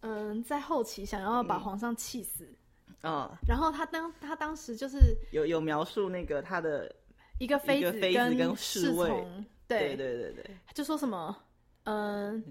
[0.00, 2.48] 嗯，在后期想要把皇上气死，
[3.02, 4.98] 啊、然后他当他当时就是
[5.32, 6.90] 有有描述那个他的，
[7.38, 9.96] 一个妃子跟跟侍卫从，对。
[9.96, 11.36] 对对对，就说什么，
[11.84, 12.42] 嗯，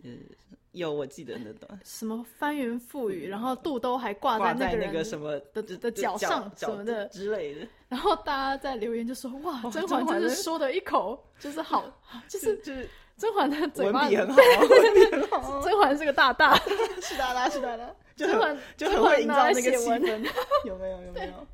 [0.74, 1.80] 有我记得那段。
[1.84, 11.86] 什么翻云覆雨，然后肚兜还挂挂在那个什么的就的就脚脚上脚什么的，之类的，然后大家在留言就说哇，哇甄嬛真甄嬛的是说的一口就是好，
[12.28, 14.36] 就 就是就是甄嬛的嘴巴文笔很好，
[14.68, 16.56] 文笔很好，甄嬛是个大大，
[17.02, 20.30] 是大大是哒啦，就甄嬛很就很会营造那个气氛，
[20.66, 21.48] 有没有有没有？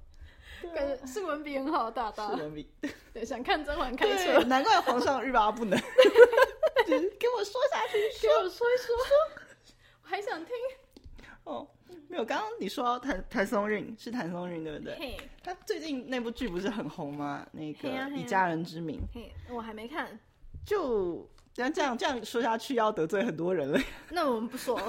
[0.74, 2.42] 感觉是文笔很好的大大是。
[2.42, 2.70] 文笔，
[3.14, 5.80] 对，想看甄嬛开对，车，难怪皇上欲罢不能，
[6.86, 8.96] 就是给我说下去给我说一说，
[10.04, 10.54] 我还想听。
[11.46, 11.68] 哦。
[12.10, 14.96] 没有，刚刚你说到谭谭松韵是谭松韵对不对？
[14.98, 17.46] 嘿，他最近那部剧不是很红吗？
[17.52, 20.18] 那个以家人之名，嘿，我还没看，
[20.66, 23.80] 就这样这样这样说下去，要得罪很多人了。
[24.12, 24.80] 那我们不说，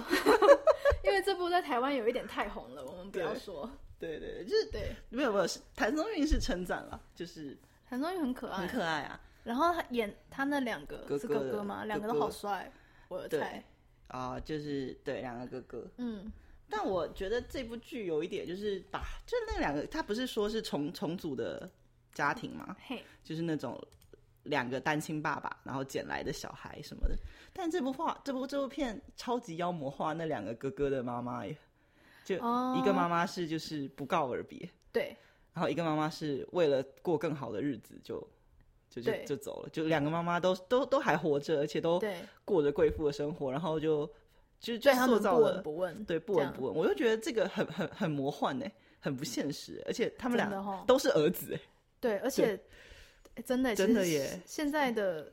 [1.03, 3.71] 因为这部在台湾有一点太红了，我们不要对说。
[3.99, 7.57] 对对，对就是对，没有没有，是谭松韵是称赞了，就是
[7.89, 11.87] 谭松韵很可爱，很可爱啊然后他演他那两个是哥哥吗？
[11.87, 12.71] 两个都好帅，
[13.09, 13.65] 我的对菜。
[14.09, 15.91] 啊、就是对两个哥哥。
[15.97, 16.31] 嗯，
[16.69, 21.71] 但我觉得这部剧有一点就是把，就那两个，他不是说是重重组的
[22.13, 22.77] 家庭吗？
[22.87, 23.83] 嘿，就是那种
[24.49, 27.17] 两个单亲爸爸，然后捡来的小孩什么的。
[27.53, 31.57] 但这部画，这部这部片超级妖魔化那两个哥哥的妈妈耶，
[32.25, 32.77] 就哦。
[32.79, 35.17] 一个妈妈是就是不告而别，对，
[35.55, 38.21] 然后一个妈妈是为了过更好的日子就
[38.91, 44.07] 就就就走了，就两个妈妈都都都还活着，而且都对，过着贵妇的生活，然后就
[44.61, 48.67] 就就对他们不塑造了闻不问，对不闻不问，我就觉得这个很很很魔幻呢，
[49.01, 51.61] 很不现实，而且他们俩都是儿子哎，
[52.01, 52.59] 对，而且
[53.39, 55.33] 诶真的真的耶现在的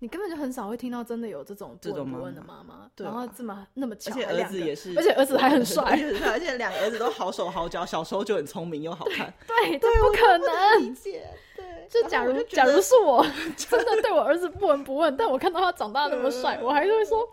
[0.00, 10.82] 你根本就很少会听到真的有这种不闻不问的妈妈然后这么那么巧，而且儿子也是，而且儿子还很 帅而，且两个儿子都好手好脚，小时候就很聪明又好看，对，对不可能。
[10.82, 13.24] 理解，对，就假如假如是我
[13.56, 17.26] 真的对我儿子不闻不问，但我看到他长大那么帅，我还是会说：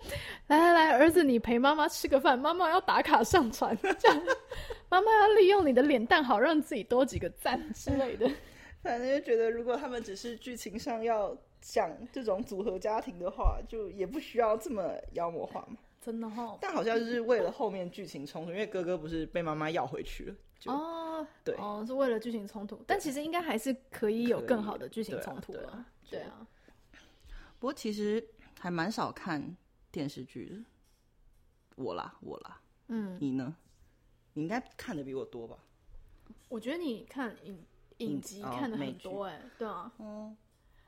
[0.47, 4.21] 来来来，儿子，你陪妈妈吃个饭，妈妈要打卡上传，这样
[4.87, 8.29] 妈妈要利用你的脸蛋好让自己多几个赞之类的。
[8.81, 15.77] 反正就觉得，如果他们只是剧情上要讲这种组合家庭的话，就也不需要这么妖魔化嘛。
[16.01, 25.85] 真的哈、但好像就是为了后面剧情冲突，因为哥哥不是被妈妈要回去了，哦，对哦，是为了剧情冲突，但其实应该还是可以有更好的剧情冲突对啊啊。
[26.09, 26.47] 对啊，
[27.59, 28.27] 不过其实
[28.59, 29.55] 还蛮少看
[29.91, 30.55] 电视剧的。
[31.75, 33.55] 我啦，我啦，嗯，你呢？
[34.33, 35.55] 你应该看的比我多吧？
[36.49, 37.63] 我觉得你看影
[38.01, 40.35] 影集哦看的很多哎、对啊，嗯，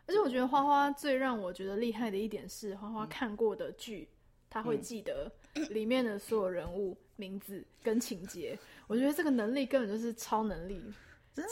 [0.05, 4.09] 而且我觉得花花最让我觉得厉害的一点是，花花看过的剧，
[4.49, 5.31] 他会记得
[5.69, 8.57] 里面的所有人物名字跟情节。
[8.87, 10.81] 我觉得这个能力根本就是超能力，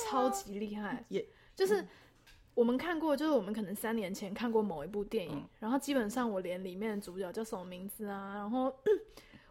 [0.09, 1.03] 超级厉害。
[1.07, 1.85] 也就是
[2.53, 8.73] 我们看过，就是我们可能三年前看过某一部电影，嗯然后基本上我连里面的主角叫什么名字啊，然后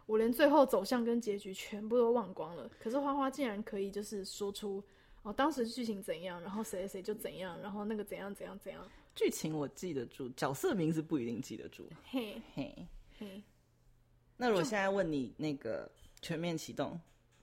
[0.05, 2.69] 我连最后走向跟结局全部都忘光了。
[2.79, 4.83] 可是花花竟然可以就是说出
[5.23, 11.87] 哦，当时剧情怎样，然后谁谁谁就怎样，然后那个怎样怎样怎样，剧情我记得住，角色名字不一定记得住。
[12.09, 12.87] 嘿嘿，
[13.19, 13.43] 嘿。
[14.37, 15.89] 那如果现在问你那个
[16.21, 16.99] 全面启动，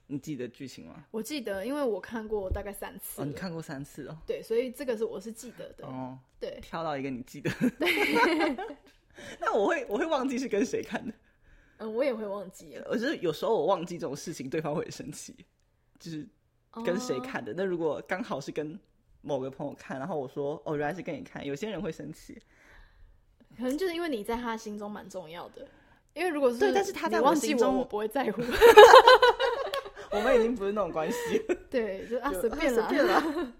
[0.07, 1.05] 你记得剧情吗？
[1.11, 4.17] 我记得，因为我看过大概三次哦，你看过三次哦。
[4.27, 5.87] 对，所以这个是我是记得的。
[5.87, 7.49] 哦，对，挑到一个你记得。
[9.39, 11.13] 那我会我会忘记是跟谁看的。
[11.77, 12.87] 嗯，我也会忘记了。
[12.89, 15.33] 我觉得有时候我忘记这种事情，对方会很生气，
[15.97, 16.27] 就是
[16.85, 17.53] 跟谁哦看的。
[17.55, 18.79] 那如果刚好是跟
[19.21, 22.41] 某个朋友看，然后我说哦，原来是跟你看，有些人会生气，
[23.57, 25.67] 可能就是因为你在他心中蛮重要的。
[26.13, 28.41] 因为如果是对，但是他在忘记我我，我不会在乎。
[30.11, 31.17] 我们已经不是那种关系。
[31.69, 33.05] 对，就啊随便了随便。
[33.05, 33.53] 了。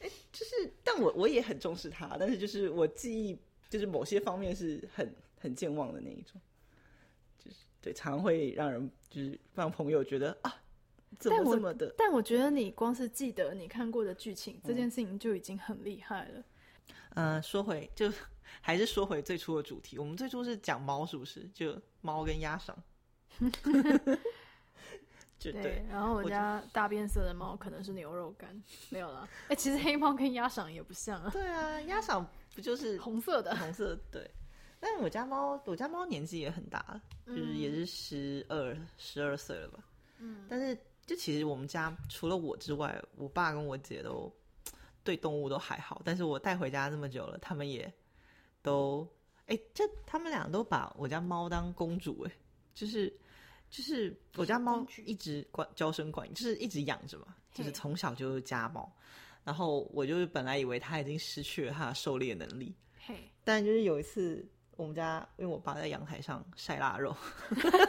[0.00, 3.38] 哎，就是，但我我也很重视他，但是就是我记忆，
[3.70, 6.40] 就是某些方面是很很健忘的那一种，
[7.38, 10.54] 就是对，常会让人就是让朋友觉得啊，
[11.18, 11.94] 怎但我么这么的？
[11.96, 16.42] 但我觉得你光是记得你看过的剧情，这件事情就已经很厉害了。
[17.14, 18.12] 嗯，说回就
[18.60, 21.48] 还是说回最初的主题，我们最初是讲猫，是不是？
[21.54, 22.76] 就猫跟鸭赏。
[25.38, 29.28] 就对，然后我我家大变色的猫可能是牛肉干，没有了。
[29.48, 33.54] 哎、其实黑猫跟鸭赏也不像啊，对啊，鸭赏不就是 红色的。
[33.56, 33.94] 红色？
[34.10, 34.28] 对。
[34.80, 39.78] 但我家猫，我家猫年纪也很大了，就是也是十二十二岁了吧。
[40.18, 40.46] 嗯。
[40.48, 40.76] 但是
[41.06, 44.30] 就其实我们家除了我之外，我爸跟我姐都
[45.04, 46.02] 对动物都还好。
[46.04, 47.90] 但是我带回家这么久了，他们也
[48.60, 49.08] 都
[49.46, 52.32] 哎，这他们俩都把我家猫当公主哎，
[52.74, 53.08] 就是
[53.70, 58.92] 就是我家猫一直管娇生惯养，就是一直养着嘛，就是嘿从小就是家猫。
[59.44, 64.44] 然后我就是本来以为它已经失去了它的狩猎能力，嘿，但就是有一次，
[64.76, 67.16] 我们家因为我爸在阳台上晒腊肉，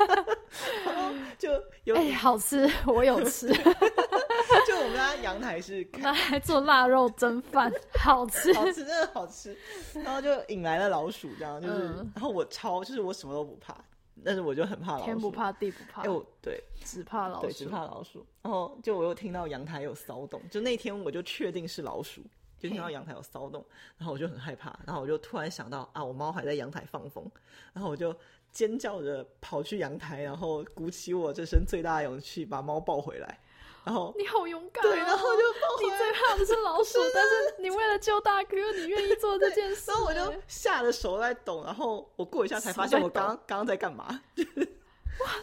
[1.38, 1.52] 就
[1.84, 3.48] 有、哎、好吃，我有吃，
[4.66, 8.54] 就我们家阳台是开那还做腊肉蒸饭， 好吃。
[8.54, 9.58] 好吃，真的好吃，
[10.04, 12.12] 然后就引来了老鼠，这样就是，嗯。
[12.16, 13.76] 然后我超就是我什么都不怕，
[14.24, 16.64] 但是我就很怕老鼠，天不怕地不怕，哎、我对。
[16.86, 17.66] 只怕老对只。
[17.66, 22.22] 怕老鼠，然后就我又听到阳台有骚动，就那天我就确定是老鼠。
[22.60, 23.66] 就听到阳台有骚动，
[23.98, 27.30] 然后我就很害怕，然后我就突然想到啊，我猫还在阳台放风，
[27.74, 28.16] 然后我就
[28.52, 33.40] 尖叫着跑去阳台，然后鼓起我这身最大的勇气把猫抱回来，
[33.84, 34.90] 然后你好勇敢、哦！
[34.90, 39.92] 对，然后就抱回来，你最怕的是老鼠， 但是你为了救大哥，你愿意做这件事。
[39.92, 44.22] 然后我就吓得手在抖，然后我过一下才发现我刚刚刚刚在干嘛，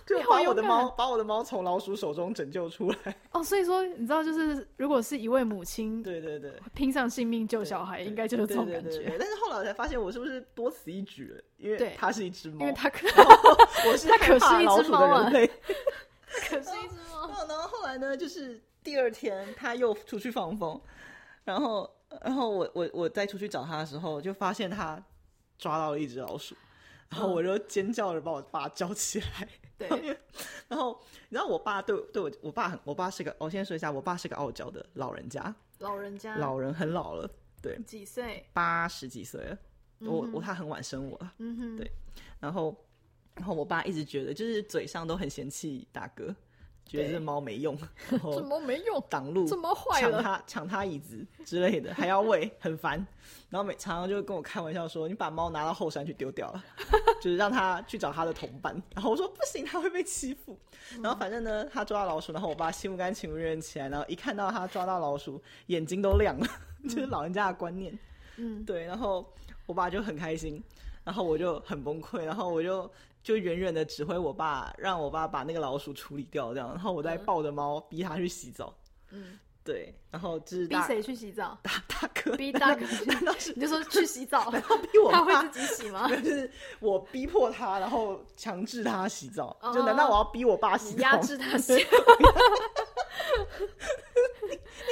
[0.07, 3.17] 就是就你好勇敢把我的猫把我的猫从老鼠手中拯救出来。
[3.33, 11.43] 哦，所以说你知道，就是如果是一位母亲对对对，拼上性命救小孩，对应该就是这种感对对对对觉，但是后来我才发现，我是不是多此一举了？
[11.59, 13.07] 因为对它是一只猫，因为它可
[13.89, 15.31] 我是 它可是一只猫啊。
[15.31, 17.27] 可是一只猫。
[17.27, 20.81] 然后然后后来呢，就是第二天他又出去放风，
[21.45, 21.89] 然后
[22.23, 25.03] 然后我我我再出去找他的时候，就发现他
[25.59, 26.55] 抓到了一只老鼠，
[27.15, 29.49] 然后我就尖叫着把我爸叫起来。
[29.77, 29.89] 对，
[30.69, 37.29] 然后你知道我爸对对我我爸很我爸是个我先说一下，我爸是个傲娇的老人家，老人家老人很老了，
[37.61, 38.45] 对，几岁？
[38.53, 39.59] 八十几岁了。
[40.01, 41.91] 我我他很晚生我了，嗯哼，对
[42.39, 42.77] 然后
[43.35, 46.35] 然后我爸一直觉得就是嘴上都很嫌弃大哥，
[46.87, 47.77] 觉得这猫没用，
[48.11, 50.13] 然后这猫没用，挡路，这猫坏了。
[50.13, 53.05] 抢它抢他椅子之类的，还要喂，很烦。
[53.51, 56.65] 然后每常常就跟我开玩笑说：“你把猫拿到后山去丢掉了，
[57.23, 60.59] 就是让它去找它的同伴。”然后我说：“不行，它会被欺负。”
[61.01, 66.47] 然后反正呢，他抓到老鼠，然后我爸心不甘情不愿起来，然后一看到他抓到老鼠，眼睛都亮了，
[66.85, 67.97] 就是老人家的观念。
[68.37, 69.25] 嗯，对，然后
[69.67, 70.61] 我爸就很开心，
[71.05, 72.91] 然后我就很崩溃，然后我就
[73.25, 78.77] 就远远的指挥我爸，让我爸把那个老鼠处理掉，这样，然后我再抱着猫逼他去洗澡。
[79.11, 81.59] 嗯，对，然后就是逼谁去洗澡？
[81.65, 84.51] 大大哥逼大哥去， 难道是你就说去洗澡，
[84.93, 85.25] 逼我爸？
[85.25, 86.07] 他会自己洗吗？
[86.09, 86.51] 就是
[86.81, 89.57] 我逼迫他，然后强制他洗澡。
[89.63, 91.03] 哦就难道我要逼我爸洗澡？
[91.03, 91.85] 压制他洗，你给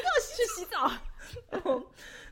[0.08, 0.90] 我去洗澡。
[1.50, 1.82] 然后，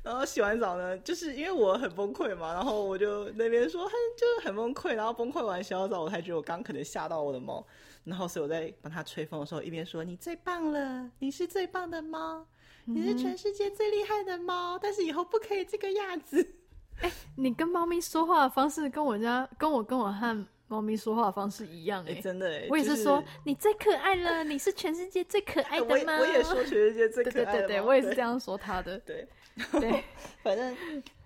[0.02, 7.62] 然后洗完澡呢，就是因为我很崩溃嘛，然后我就那边说很就是很崩溃，然后崩溃完洗好澡，我才觉得我刚可能吓到我的猫，
[8.04, 12.46] 然后所以我在帮它吹风的时候，一边说你最棒了，你是最棒的猫，
[12.86, 16.54] 你是全世界最厉害的猫，但是以后不可以这个样子。
[17.02, 26.18] 哎你跟猫咪说话的方式跟我家跟我跟我和猫咪说话的方式一样哎、哎、真的哎，我也就是说你最可爱了，你是全世界最可爱的猫。
[26.18, 28.98] 我也说全世界最可爱的对对对，对我也是这样说它的。
[28.98, 29.28] 对。
[29.72, 30.04] 对，
[30.42, 30.76] 反正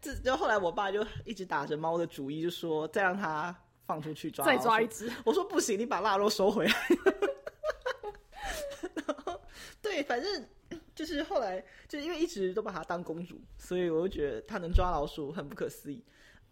[0.01, 3.55] 这就后来我爸就一直打着猫的主意，就说再让它
[3.87, 4.87] 放出去抓，再抓一。
[4.87, 5.11] 只。
[5.25, 6.75] 我说不行，你把腊肉收回来。
[8.95, 9.41] 然后
[9.81, 10.47] 对，反正
[10.95, 16.03] 就是后来就是因为一直都把它当公主，所以我就觉得它能抓老鼠很不可思议。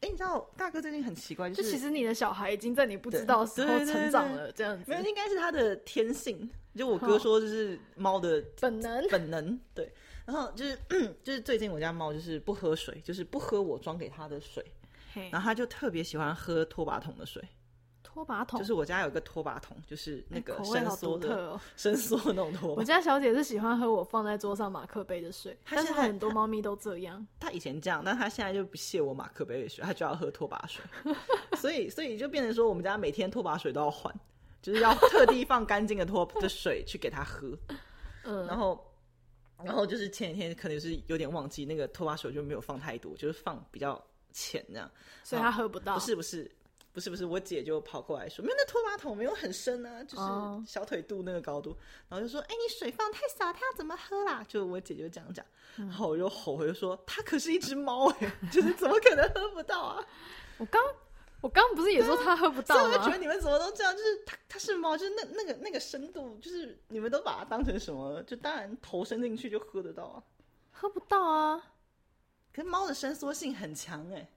[0.01, 6.51] 哎，你知道大哥最近很奇怪，就是其实你的小孩已经在你不知道的时候成长了，这样子没有，应该是他的天性。
[6.75, 9.07] 就我哥说，就是猫的本能。
[9.09, 9.93] 本能对。
[10.25, 10.79] 然后就是
[11.23, 14.65] 就是最近我家猫就是不喝水，就是不喝我装给它的水，
[15.15, 17.43] 嘿然后它就特别喜欢喝拖把桶的水。
[18.05, 21.59] 拖把桶就是我家有一个拖把桶，就是那个伸缩的。
[21.77, 22.81] 伸缩的那种拖把。
[22.81, 27.27] 我家小姐是喜欢喝我放在桌上马克杯的水，但是她现在很多猫咪都这样。
[27.41, 30.85] 她以前这样，但她现在就不屑我马克杯的水，她就要喝拖把水，
[31.57, 34.15] 所以所以就变成说，我们家每天拖把水都要换，
[34.61, 37.57] 就是要特地放干净的拖 的水去给它喝，
[38.25, 38.92] 嗯，然后
[39.65, 44.03] 然后就是前几天可能是有点忘记那个拖把水就没有放太多，就是放比较
[44.33, 44.91] 浅这样，
[45.25, 45.95] 所以他喝不到。
[45.95, 46.51] 不是不是。
[46.95, 51.75] 不是不是，我姐就跑过来说：“没有，那拖把桶没有很深啊，就是哦小腿肚那个高度。
[52.07, 55.43] 然后就说：“哎、你水放太少，它要怎么喝啦？”就我姐就这样讲，
[55.79, 60.07] 嗯然后我就吼回就说：“它可是一只猫哎、 就是怎么可能喝不到啊？”
[60.59, 60.83] 我刚
[61.43, 63.19] 我刚不是也说他喝不到吗所以我就觉得？
[63.19, 68.23] 你们怎么都这样，就是它它是猫，就是那那个那个深度，就是你们都把它当成什么了？
[68.23, 70.23] 就当然头伸进去就喝得到啊。
[70.71, 71.63] 喝不到啊！
[72.53, 74.29] 可是猫的伸缩性很强哎、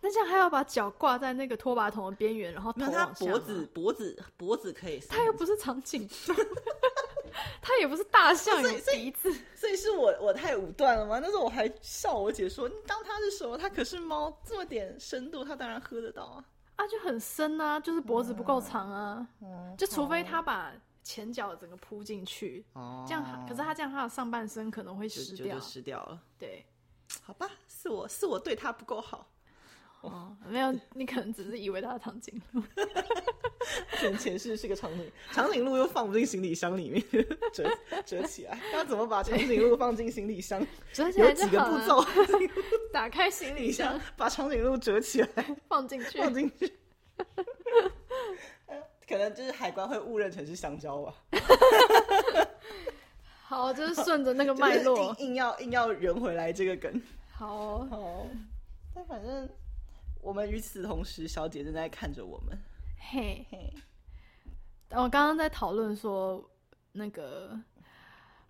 [0.00, 6.34] 那这样还要把脚挂在那个拖把桶的边缘，然后头它脖子脖子脖子可以它又不是长颈鹿，
[7.62, 9.34] 它也不是大象有所以所以鼻子。
[9.54, 11.18] 所以是我我太武断了吗？
[11.20, 13.56] 那时候我还笑我姐说：“你当它是什么？
[13.58, 16.44] 它可是猫，这么点深度，它当然喝得到啊。
[16.76, 20.72] 啊，就很深啊，就是脖子不够长啊，哦就除非他把
[21.02, 26.20] 前脚整个扑进去，哦这样，可是他这样他的上半身可能会湿掉湿掉了。
[26.38, 26.64] 对，
[27.22, 29.26] 好吧，是我是我对它不够好，
[30.02, 32.62] 哦，没有，你可能只是以为它是长颈鹿，
[33.98, 37.02] 前前世是个长颈长颈鹿，又放不进行李箱里面，
[37.52, 37.68] 折
[38.04, 38.58] 折起来。
[38.72, 40.64] 要怎么把长颈鹿放进行李箱？
[40.92, 42.04] 折起来就有几个步骤？
[42.92, 46.72] 打开行李李箱箱把长颈鹿折起来，放进去，放进去。
[48.66, 48.76] 呃
[49.08, 51.14] 可能就是海关会误认成是香蕉吧，
[53.44, 57.00] 好，就是顺着那个就是脉络，硬硬要硬要圆回来这个梗。
[57.32, 58.26] 好哦，哦，
[58.92, 59.48] 但反正
[60.26, 62.58] 我们与此同时，小姐正在看着我们。
[62.98, 63.72] 嘿，嘿，
[64.90, 66.50] 我刚刚在讨论说
[66.90, 67.56] 那个。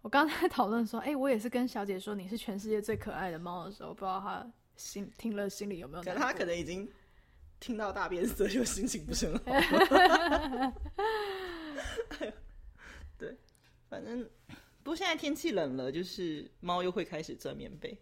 [0.00, 6.88] 我刚才讨论说，哎、我也是跟小姐说你是全世界最可爱的猫的时候，不知道她心听了心里有没有可能她可能已经
[7.60, 10.72] 听到大变色，就心情不是很好。
[13.18, 13.36] 对，
[13.90, 14.22] 反正
[14.82, 17.98] 不过现在天气冷了，就是猫又会开始钻棉被。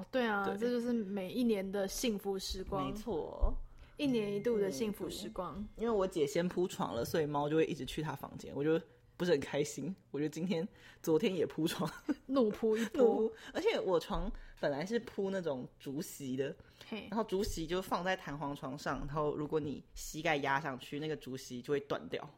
[0.00, 0.56] 哦，对啊，对。
[0.56, 2.86] 这就是每一年的幸福时光。
[2.86, 3.54] 没，错，
[3.96, 5.64] 一年一度的幸福时光。
[5.76, 8.80] 因为我姐先铺床了，所以猫就会一直去她房间，我就
[9.16, 9.94] 不是很开心。
[10.10, 10.66] 我觉得今天、
[11.02, 11.90] 昨天也铺床，
[12.26, 16.54] 怒铺一铺，而且我床本来是铺那种竹席的，
[16.88, 22.28] 然后竹席就放在弹簧床上，然后如果你膝盖压上去，那个竹席就会断掉。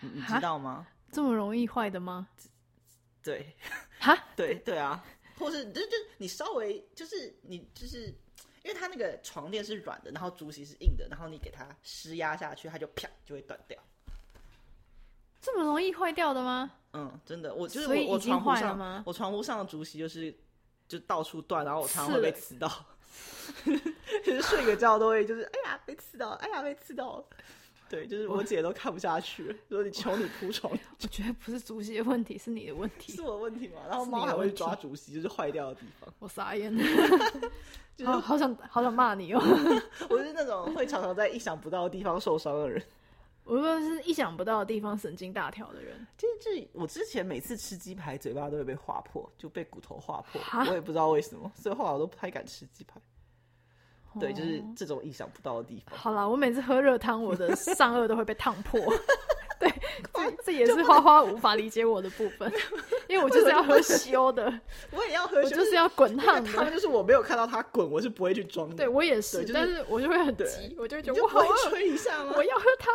[0.00, 0.86] 你你知道吗？
[1.10, 2.28] 这么容易坏的吗？
[3.22, 3.54] 对，
[3.98, 5.04] 哈， 对对啊，
[5.40, 8.06] 或是就就你稍微就是你就是，
[8.62, 13.76] 因为它那个床垫是软的，然后竹席是硬的，然后你给它施压下去，它就啪就会断掉。
[15.40, 16.70] 这么容易坏掉的吗？
[16.92, 20.32] 嗯，真的，我就是我我床铺上我床铺上的竹席就是
[20.86, 22.68] 就到处断，然后我常常会被刺到，
[23.64, 27.24] 就是睡个觉都会就是哎呀被刺到，哎呀被刺到了。
[27.90, 33.20] 对，就是我姐都看不下去了，说你求你铺床，我觉得不是竹席的问题，是你的问题是。
[33.20, 33.80] 我的问题嘛？
[33.88, 36.14] 然后是猫还会抓竹席，就是坏掉的地方。
[36.20, 36.72] 我傻眼，
[37.96, 39.40] 就是好好想好想骂你哦！
[40.08, 42.80] 我是那种会常常在意想不到的地方受伤的人。
[43.42, 53.00] 我如果是意想不到的地方神经大条的人，就是这，我之前每次吃鸡排，嘴巴都会被划破，就被骨头划破，我也不知道为什么，所以后来我都不太敢吃鸡排。
[54.18, 55.98] 对，就是哦这种意想不到的地方。
[55.98, 58.80] 好啦，我每次喝热汤，我的上颚都会被烫破。
[59.60, 59.70] 对，
[60.14, 62.50] 这这也是花花无法理解我的部分，
[63.08, 64.50] 因为我就是要喝修的，
[64.90, 66.70] 我也要喝，我就是要滚烫的。
[66.70, 68.76] 就是我没有看到它滚，我是不会去装的。
[68.76, 72.32] 对我也是，但是我就会很急，我就会觉得我好吹一下吗？
[72.36, 72.90] 我要喝汤。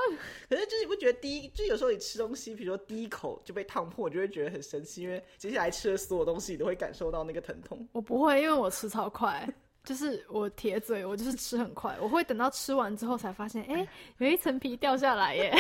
[0.49, 7.87] 可是就是你不觉得第一，就有时候你吃东西，比如说第一口就被烫破，你就会觉得很生气，因为接下来吃的所有东西你都会感受到那个疼痛。
[7.91, 9.47] 我不会，因为我吃超快，
[9.85, 15.53] 就是我铁嘴，我就是吃很快， 我会等到吃完之后才发现，哎、有一层皮掉下来耶，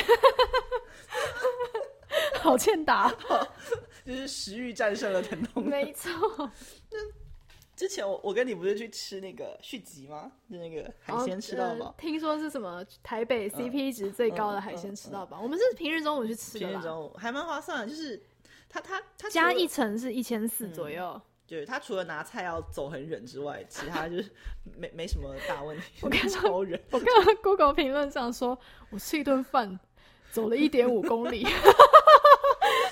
[2.41, 3.13] 好欠打，
[4.05, 5.63] 就是食欲战胜了疼痛。
[5.65, 6.51] 没错。
[7.75, 10.31] 之前我我跟你不是去吃那个续集吗？
[10.49, 11.95] 就那个海鲜吃到饱呃。
[11.97, 18.23] 听说是什么台北 CP 值最高的海鲜吃到饱，我们是平日中午去吃的今天啦，中午还蛮划算的，就是
[18.69, 21.21] 它它它加一层是一千四左右。
[21.47, 24.31] 对他除了拿菜要走很远之外，其他就是
[24.77, 25.83] 没没什么大问题。
[26.01, 28.57] 我跟你说超远，我看到 Google 评论上说，
[28.89, 29.79] 我吃一顿饭
[30.31, 31.43] 走了一点五公里，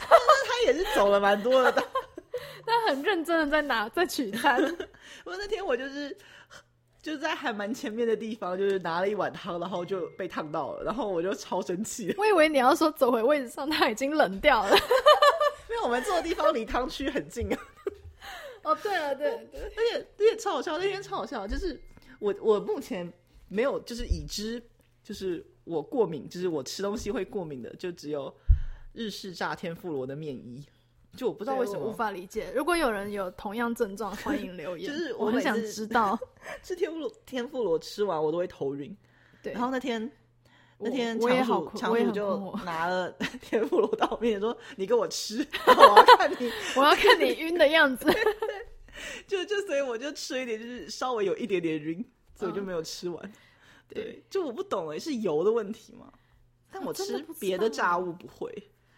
[0.08, 1.72] 他也是走了蛮多的。
[2.66, 4.62] 他很认真的在拿在取餐。
[5.26, 6.16] 我那天我就是
[7.02, 12.14] 就在还蛮前面的地方，就是拿了一碗汤，然后就被烫到了，然后我就超生气。
[12.18, 14.78] 我以为你要说走回位置上，它已经冷掉了，
[15.70, 17.58] 因为我们坐的地方离汤区很近啊。
[18.64, 21.80] 哦，对了，对对，而且而且超好笑，那天超好笑，就是
[22.20, 23.12] 我我目前
[23.48, 24.62] 没有就是已知
[25.04, 28.34] 就是我过敏，就是我吃东西会过敏的，就只有
[28.94, 30.66] 日式炸天妇罗的面衣。
[31.16, 32.52] 就我不知道为什么无法理解。
[32.56, 34.90] 如果有人有同样症状，欢迎留言。
[34.92, 36.18] 就是我很想知道，
[36.64, 38.98] 吃天妇罗天妇罗吃完我都会头晕。
[39.44, 40.12] 对，然后那天
[40.80, 43.12] 那天强叔强叔就拿了
[43.42, 48.08] 天妇罗到我面前说：“你给我吃，我要看你，我要看你晕的样子。”
[49.28, 53.32] 就就所以我就吃一点，就是稍微有一点点晕，所以就没有吃完。
[53.88, 56.12] 对，就我不懂哎，是油的问题吗？
[56.72, 58.52] 但我吃别的炸物不会，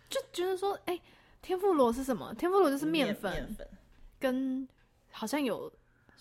[0.10, 1.00] 就觉得说哎。
[1.42, 2.34] 天妇罗是什么？
[2.34, 3.56] 天妇罗就是面粉，
[4.18, 4.68] 跟
[5.12, 5.72] 好像有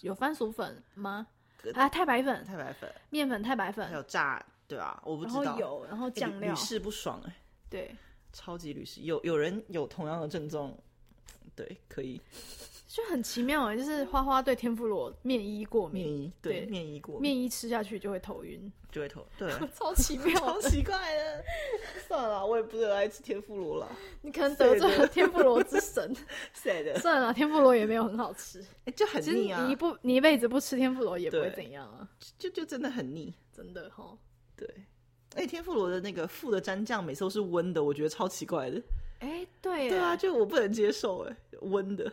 [0.02, 1.26] 有番薯粉吗？
[1.72, 5.42] 啊，太白粉，太白粉，面粉，太白粉，还有炸，对啊，我不知道。
[5.42, 7.34] 然后有，然后酱料，屡试不爽哎。
[7.70, 7.96] 对，
[8.34, 9.00] 超级屡试。
[9.00, 10.70] 有有人有同样的症状，
[11.56, 12.20] 对，可以。
[12.94, 21.44] 就很奇妙哎，就是花花对天妇罗面衣过敏，面衣对面衣过敏，面衣吃下去就会头晕，就会头对， 超奇妙， 超奇怪的。
[22.06, 23.88] 算了，我也不爱吃天妇罗了。
[24.22, 26.14] 你可能得罪了 天妇罗之神，
[26.52, 26.96] 谁的？
[27.00, 28.64] 算了，天妇罗也没有很好吃，
[28.94, 29.66] 就很腻啊。
[29.66, 34.16] 你不，你一辈子不吃天妇罗也不会怎样啊，就就真的很腻，真的哈。
[34.54, 34.72] 对，
[35.34, 38.80] 哎，天妇罗的那个附的蘸酱每次都是温的，我觉得超奇怪的。
[39.18, 42.12] 哎，对，对啊，就我不能接受哎，温的。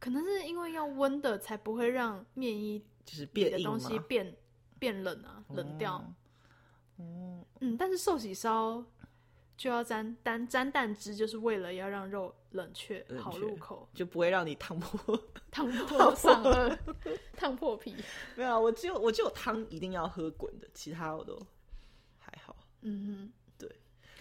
[0.00, 4.36] 可能是因为要温的，才不会让面衣就是变的东西变
[4.78, 5.96] 变冷啊，冷掉。
[6.96, 8.84] 哦，嗯，但是寿喜烧
[9.56, 15.20] 就要沾沾沾蛋汁，就是为了要让肉冷却好入口，就不会让你烫破
[15.50, 16.78] 烫破 上颚、
[17.36, 17.94] 烫破皮。
[18.36, 21.38] 没有，我只有我只有汤一定要喝滚的，其他我都
[22.18, 22.56] 还好。
[22.82, 23.32] 嗯哼。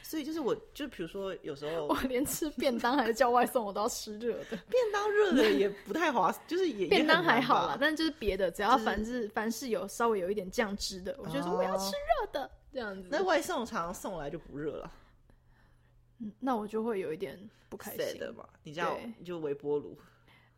[0.08, 4.56] 所以就是我，就比如说有时候我连吃便当还是叫外送，我都要吃热的。
[4.70, 13.10] 便当热的也不太划算，就是也便当还好啦，但就是别的，只要凡是凡是有稍微有一点酱汁的，我就说我要吃热的这样子。
[13.12, 14.92] 那外送常常送来就不热了，
[16.20, 17.38] 嗯，那我就会有一点
[17.68, 18.48] 不开心的嘛。
[18.64, 18.90] 你家
[19.26, 19.98] 就微波炉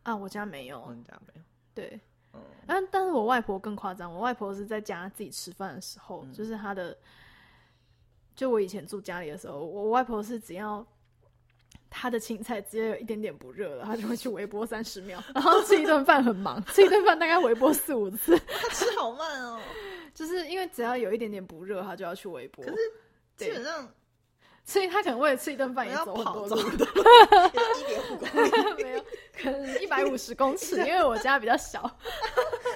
[0.04, 0.14] 啊？
[0.14, 1.42] 我家没有，你家没有？
[1.74, 2.00] 对，
[2.34, 6.96] 嗯，但但是我外婆更夸张，我外婆是在家自己吃饭的时候，就是她的。
[8.40, 10.82] 就我以前住家里的时候，我外婆是只要
[11.90, 18.38] 她的青菜只要有一点点不热了，她就会去微波三十秒， 然后吃一顿饭很忙，吃一顿饭大概微波四五次。
[18.38, 19.60] 她吃好慢哦，
[20.14, 22.64] 就是因为只要有一点点不热，她就要去微波。
[22.64, 22.78] 可是
[23.36, 23.86] 基本上，
[24.64, 28.50] 所以她可能为了吃一顿饭也走好多路，一点五公里
[28.82, 29.04] 没有，
[29.36, 31.82] 可能一百五十公尺， 因为我家比较小。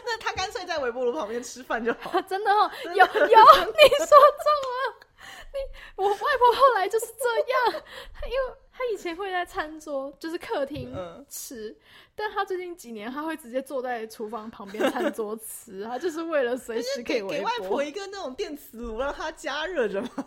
[0.04, 2.20] 那他干脆在微波炉旁边吃饭就好。
[2.20, 5.03] 真的哦，有有，你说中了。
[5.96, 7.82] 我外婆后来就是这样，
[8.12, 8.38] 她因为
[8.72, 10.94] 她以前会在餐桌，就是客厅
[11.28, 11.76] 吃，
[12.14, 20.26] 但她最近几年，她会直接坐在厨房旁边餐桌吃，她就是为了随时可以给外婆一个那种电磁炉，让她加热着嘛。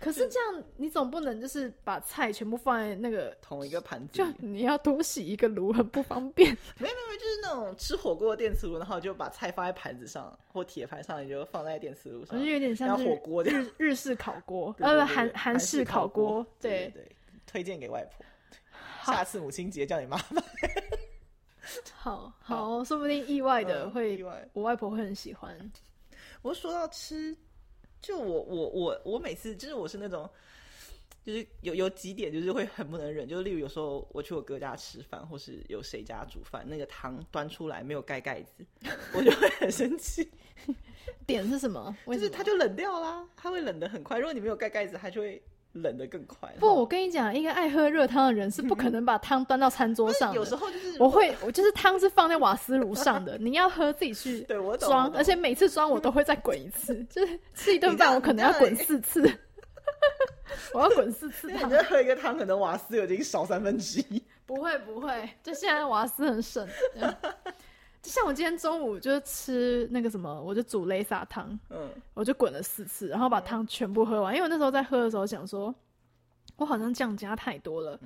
[0.00, 6.50] 可是这样，你总不能就是把菜全部放在那个同一个盘子，就你要多洗一个炉，很不方便。
[6.80, 7.19] 没有没有，就是那
[7.54, 16.46] 种吃火锅的电磁炉，然后就把菜放在盘子上或铁盘上，你就放在电磁炉上，就有点像火锅的日 日式烤锅，呃，韩韩式烤锅。
[16.60, 17.06] 对对，
[17.46, 18.24] 推荐给外婆，
[19.12, 20.42] 下次母亲节叫你妈妈。
[21.94, 25.56] 好好，说不定意外的会，意外我外婆会很喜欢。
[26.42, 27.36] 我说到吃。
[28.02, 30.26] 就我我我我每次就是我是那种，
[31.24, 38.64] 就是有有几点就是会很不能忍，就是例如有时候我去我哥家吃饭，或是有谁家煮饭，那个汤端出来没有盖盖子，
[39.14, 40.28] 我就会很生气。
[41.26, 41.96] 点是什么？
[42.06, 44.18] 就是它就冷掉啦，它会冷的很快。
[44.18, 45.40] 如果你没有盖盖子，它就会。
[45.72, 46.52] 冷的更快。
[46.58, 50.34] 不，我跟你讲，一个爱喝热汤的人是不可能把汤端到餐桌上。
[50.34, 59.22] 有时候就是我会，我就是汤是放在瓦斯炉上的， 你要喝自己去对我装，而且每次装我都会再滚一次，就是吃一顿饭我可能要滚四次，
[60.74, 61.70] 我要滚四次汤。
[61.70, 64.22] 你喝一个汤，可能瓦斯已经少三分之一。
[64.46, 66.66] 不会不会，就现在瓦斯很省。
[68.02, 74.34] 就像我今天中午就是吃那个什么，我就煮雷萨汤，嗯，我就滚了四次，然后把汤全部喝完。
[74.34, 75.74] 因为我那时候在喝的时候想说，
[76.56, 78.00] 我好像酱加太多了，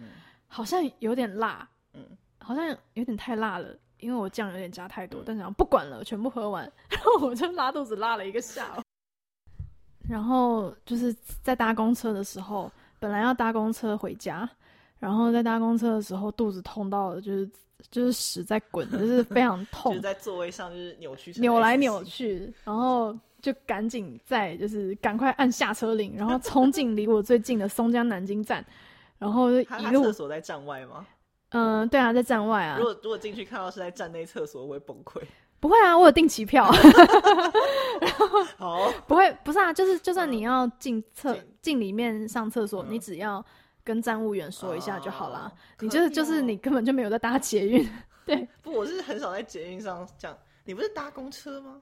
[0.48, 2.04] 好像有点辣，嗯，
[2.38, 3.68] 好像有点太辣了，
[4.00, 5.22] 因为我酱有点加太多。
[5.24, 8.82] 但是不管了，全部喝完，然后我就拉肚子拉了一个下午。
[10.08, 14.48] 然后就是在搭公车的时候，本来要搭公车回家，
[14.98, 17.48] 然后在搭公车的时候肚子痛到了，就是。
[17.90, 28.64] 就是屎在滚，就是非常 痛，就是在座位上就是扭曲扭来扭去，然后就赶紧在就是赶快按下车铃，然后冲进离我最近的松江南京站，
[29.18, 31.06] 然后就一路厕所在站外吗？
[31.50, 32.78] 嗯，对啊，在站外啊。
[32.78, 35.20] 如果如果进去看到是在站内厕所，我会崩溃。
[35.64, 36.70] 不会啊，我有订期票。
[38.58, 43.42] 好，不会，不是啊，就是就算你要进厕进里面上厕所，你只要
[43.82, 45.50] 跟站务员说一下就好啦。
[45.80, 47.90] 你就是就是你根本就没有在搭捷运。
[48.26, 50.36] 对，不，我是很少在捷运上这样。
[50.66, 51.80] 你不是搭公车吗？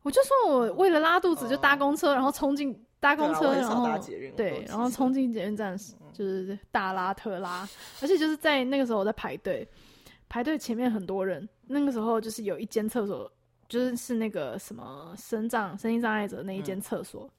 [0.00, 3.86] 我就说我为了拉肚子就搭公车，然后冲进搭公车，然后
[4.34, 5.76] 对，然后冲进捷运站
[6.14, 7.68] 就是大拉特拉，
[8.00, 9.68] 而且就是在那个时候我在排队，
[10.26, 11.46] 排队前面很多人。
[11.72, 13.30] 那个时候就是有一间厕所，
[13.68, 17.30] 就是是那个什么身障、身心障碍者那一间厕所，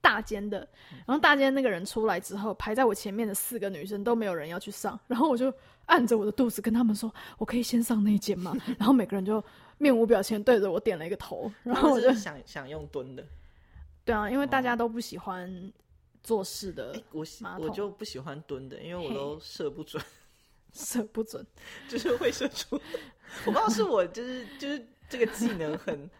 [0.00, 0.66] 大间的。
[1.06, 5.52] 然后大间那个人出来之后，排在我前面的四个女生都没有人要去上，然后我就
[5.86, 9.42] 按着我的肚子跟他们说：“我可以先上那间吗？” 然后每个人就
[9.76, 13.22] 面无表情对着我点了一个头，然后我就想想用蹲的。
[14.04, 15.72] 对啊，因为大家都不喜欢
[16.22, 17.24] 做事的，我
[17.58, 20.02] 我就不喜欢蹲的，因为我都射不准。
[20.72, 21.44] 射不准，
[21.88, 22.80] 就是会射出。
[23.46, 26.10] 我不知道是我，就是就是这个技能很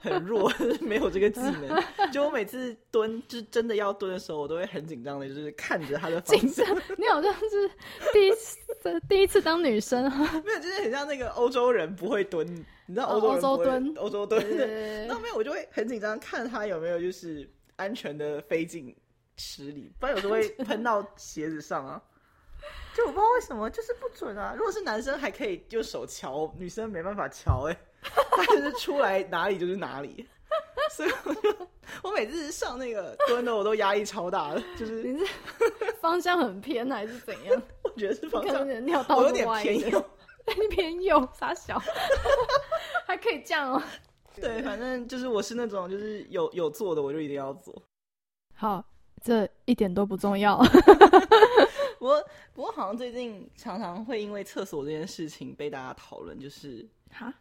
[0.00, 1.82] 很弱， 没有这个技能。
[2.10, 6.66] 就我每次蹲，就是真的要蹲的时候，我都会很紧张的，就是看着他的方向。
[6.96, 7.70] 你好像是
[8.12, 10.04] 第一次第一次当女生，
[10.44, 12.46] 没有，就是很像那个欧洲人不会蹲，
[12.86, 14.42] 你知道欧洲蹲，欧洲蹲。
[15.06, 18.94] 那没有，我就会很紧张，看他有没有就是安全的飞进
[19.36, 22.02] 池里，不然有时候会 喷到鞋子上啊。
[22.98, 24.52] 就我不知道为什么，就是不准啊！
[24.56, 30.26] 如果是男生还可以就手敲，女生没办法敲哎，他就是出来哪里就是哪里，
[30.90, 31.56] 所以我就
[32.02, 35.32] 我每次上那个蹲的，我都压力超大的，就是你是
[36.02, 37.62] 方向很偏还是怎样？
[37.84, 40.04] 我觉得是方向尿道有点 偏右，
[40.68, 41.80] 偏右傻小，
[43.06, 43.80] 还可以这样哦。
[44.34, 47.80] 对，反正就是我是那种就是有有做的我就一定要做。
[48.56, 48.84] 好，
[49.22, 50.60] 这一点都不重要。
[51.98, 52.24] 不过，
[52.54, 56.86] 不过好像最近常常会因为厕所这件事情被大家讨论，就是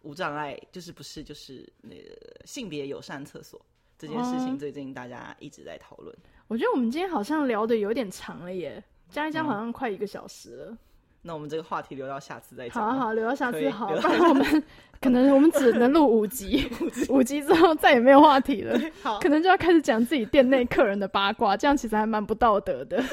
[0.01, 3.61] 无障碍，就是不是就是那个性别友善厕所
[3.97, 6.15] 这件事情，最近大家一直在讨论。
[6.47, 10.77] 我觉得我们今天好像聊的有点长了耶，加一加好像快一个小时了。
[11.23, 12.81] 那我们这个话题留到下次再讲。
[12.81, 14.63] 好好，留到下次好，不然 我们
[15.01, 16.69] 可能我们只能录 五集，
[17.09, 18.79] 五集之后再也没有话题了。
[19.03, 23.03] 好，可能就要开始讲自己店内客人的八卦，这样其实还蛮不道德的。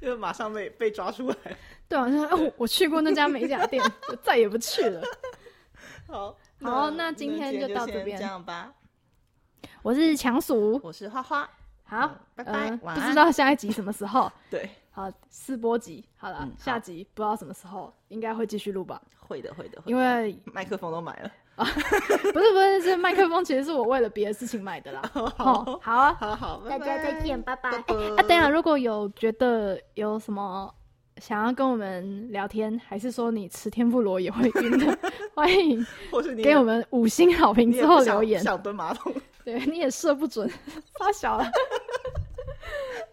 [0.00, 1.36] 因为马上被被抓出来。
[1.88, 5.02] 对啊，我我去过那家美甲店，我再也不去了。
[6.08, 8.72] 好，好，那今天就到这边这样吧。
[9.82, 11.48] 我是强鼠，我是花花。
[11.84, 12.70] 好，拜拜。
[12.70, 14.30] 不知道下一集什么时候？
[14.50, 14.68] 对。
[14.90, 19.02] 好，四波集好了，下集不知道什么时候，应该会继续录吧？
[19.18, 21.64] 会的，会的，因为麦克风都买了啊，
[22.32, 25.02] 不是不是，是麦克风，其实是我为了别的事情买的啦。
[25.36, 27.70] 好，好啊，好好，大家再见，拜拜。
[27.70, 30.72] 啊，等下，如果有觉得有什么
[31.18, 34.98] 想要跟我们聊天，还是说你吃天妇罗也会晕的，
[35.34, 38.42] 欢迎，或是你给我们五星好评之后留言。
[38.42, 40.50] 想蹲马桶，对，你也射不准，
[40.98, 41.44] 发小了。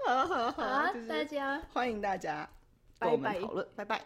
[0.04, 2.50] 好好好，大家欢迎大家
[3.00, 4.02] 跟我们讨论，拜拜。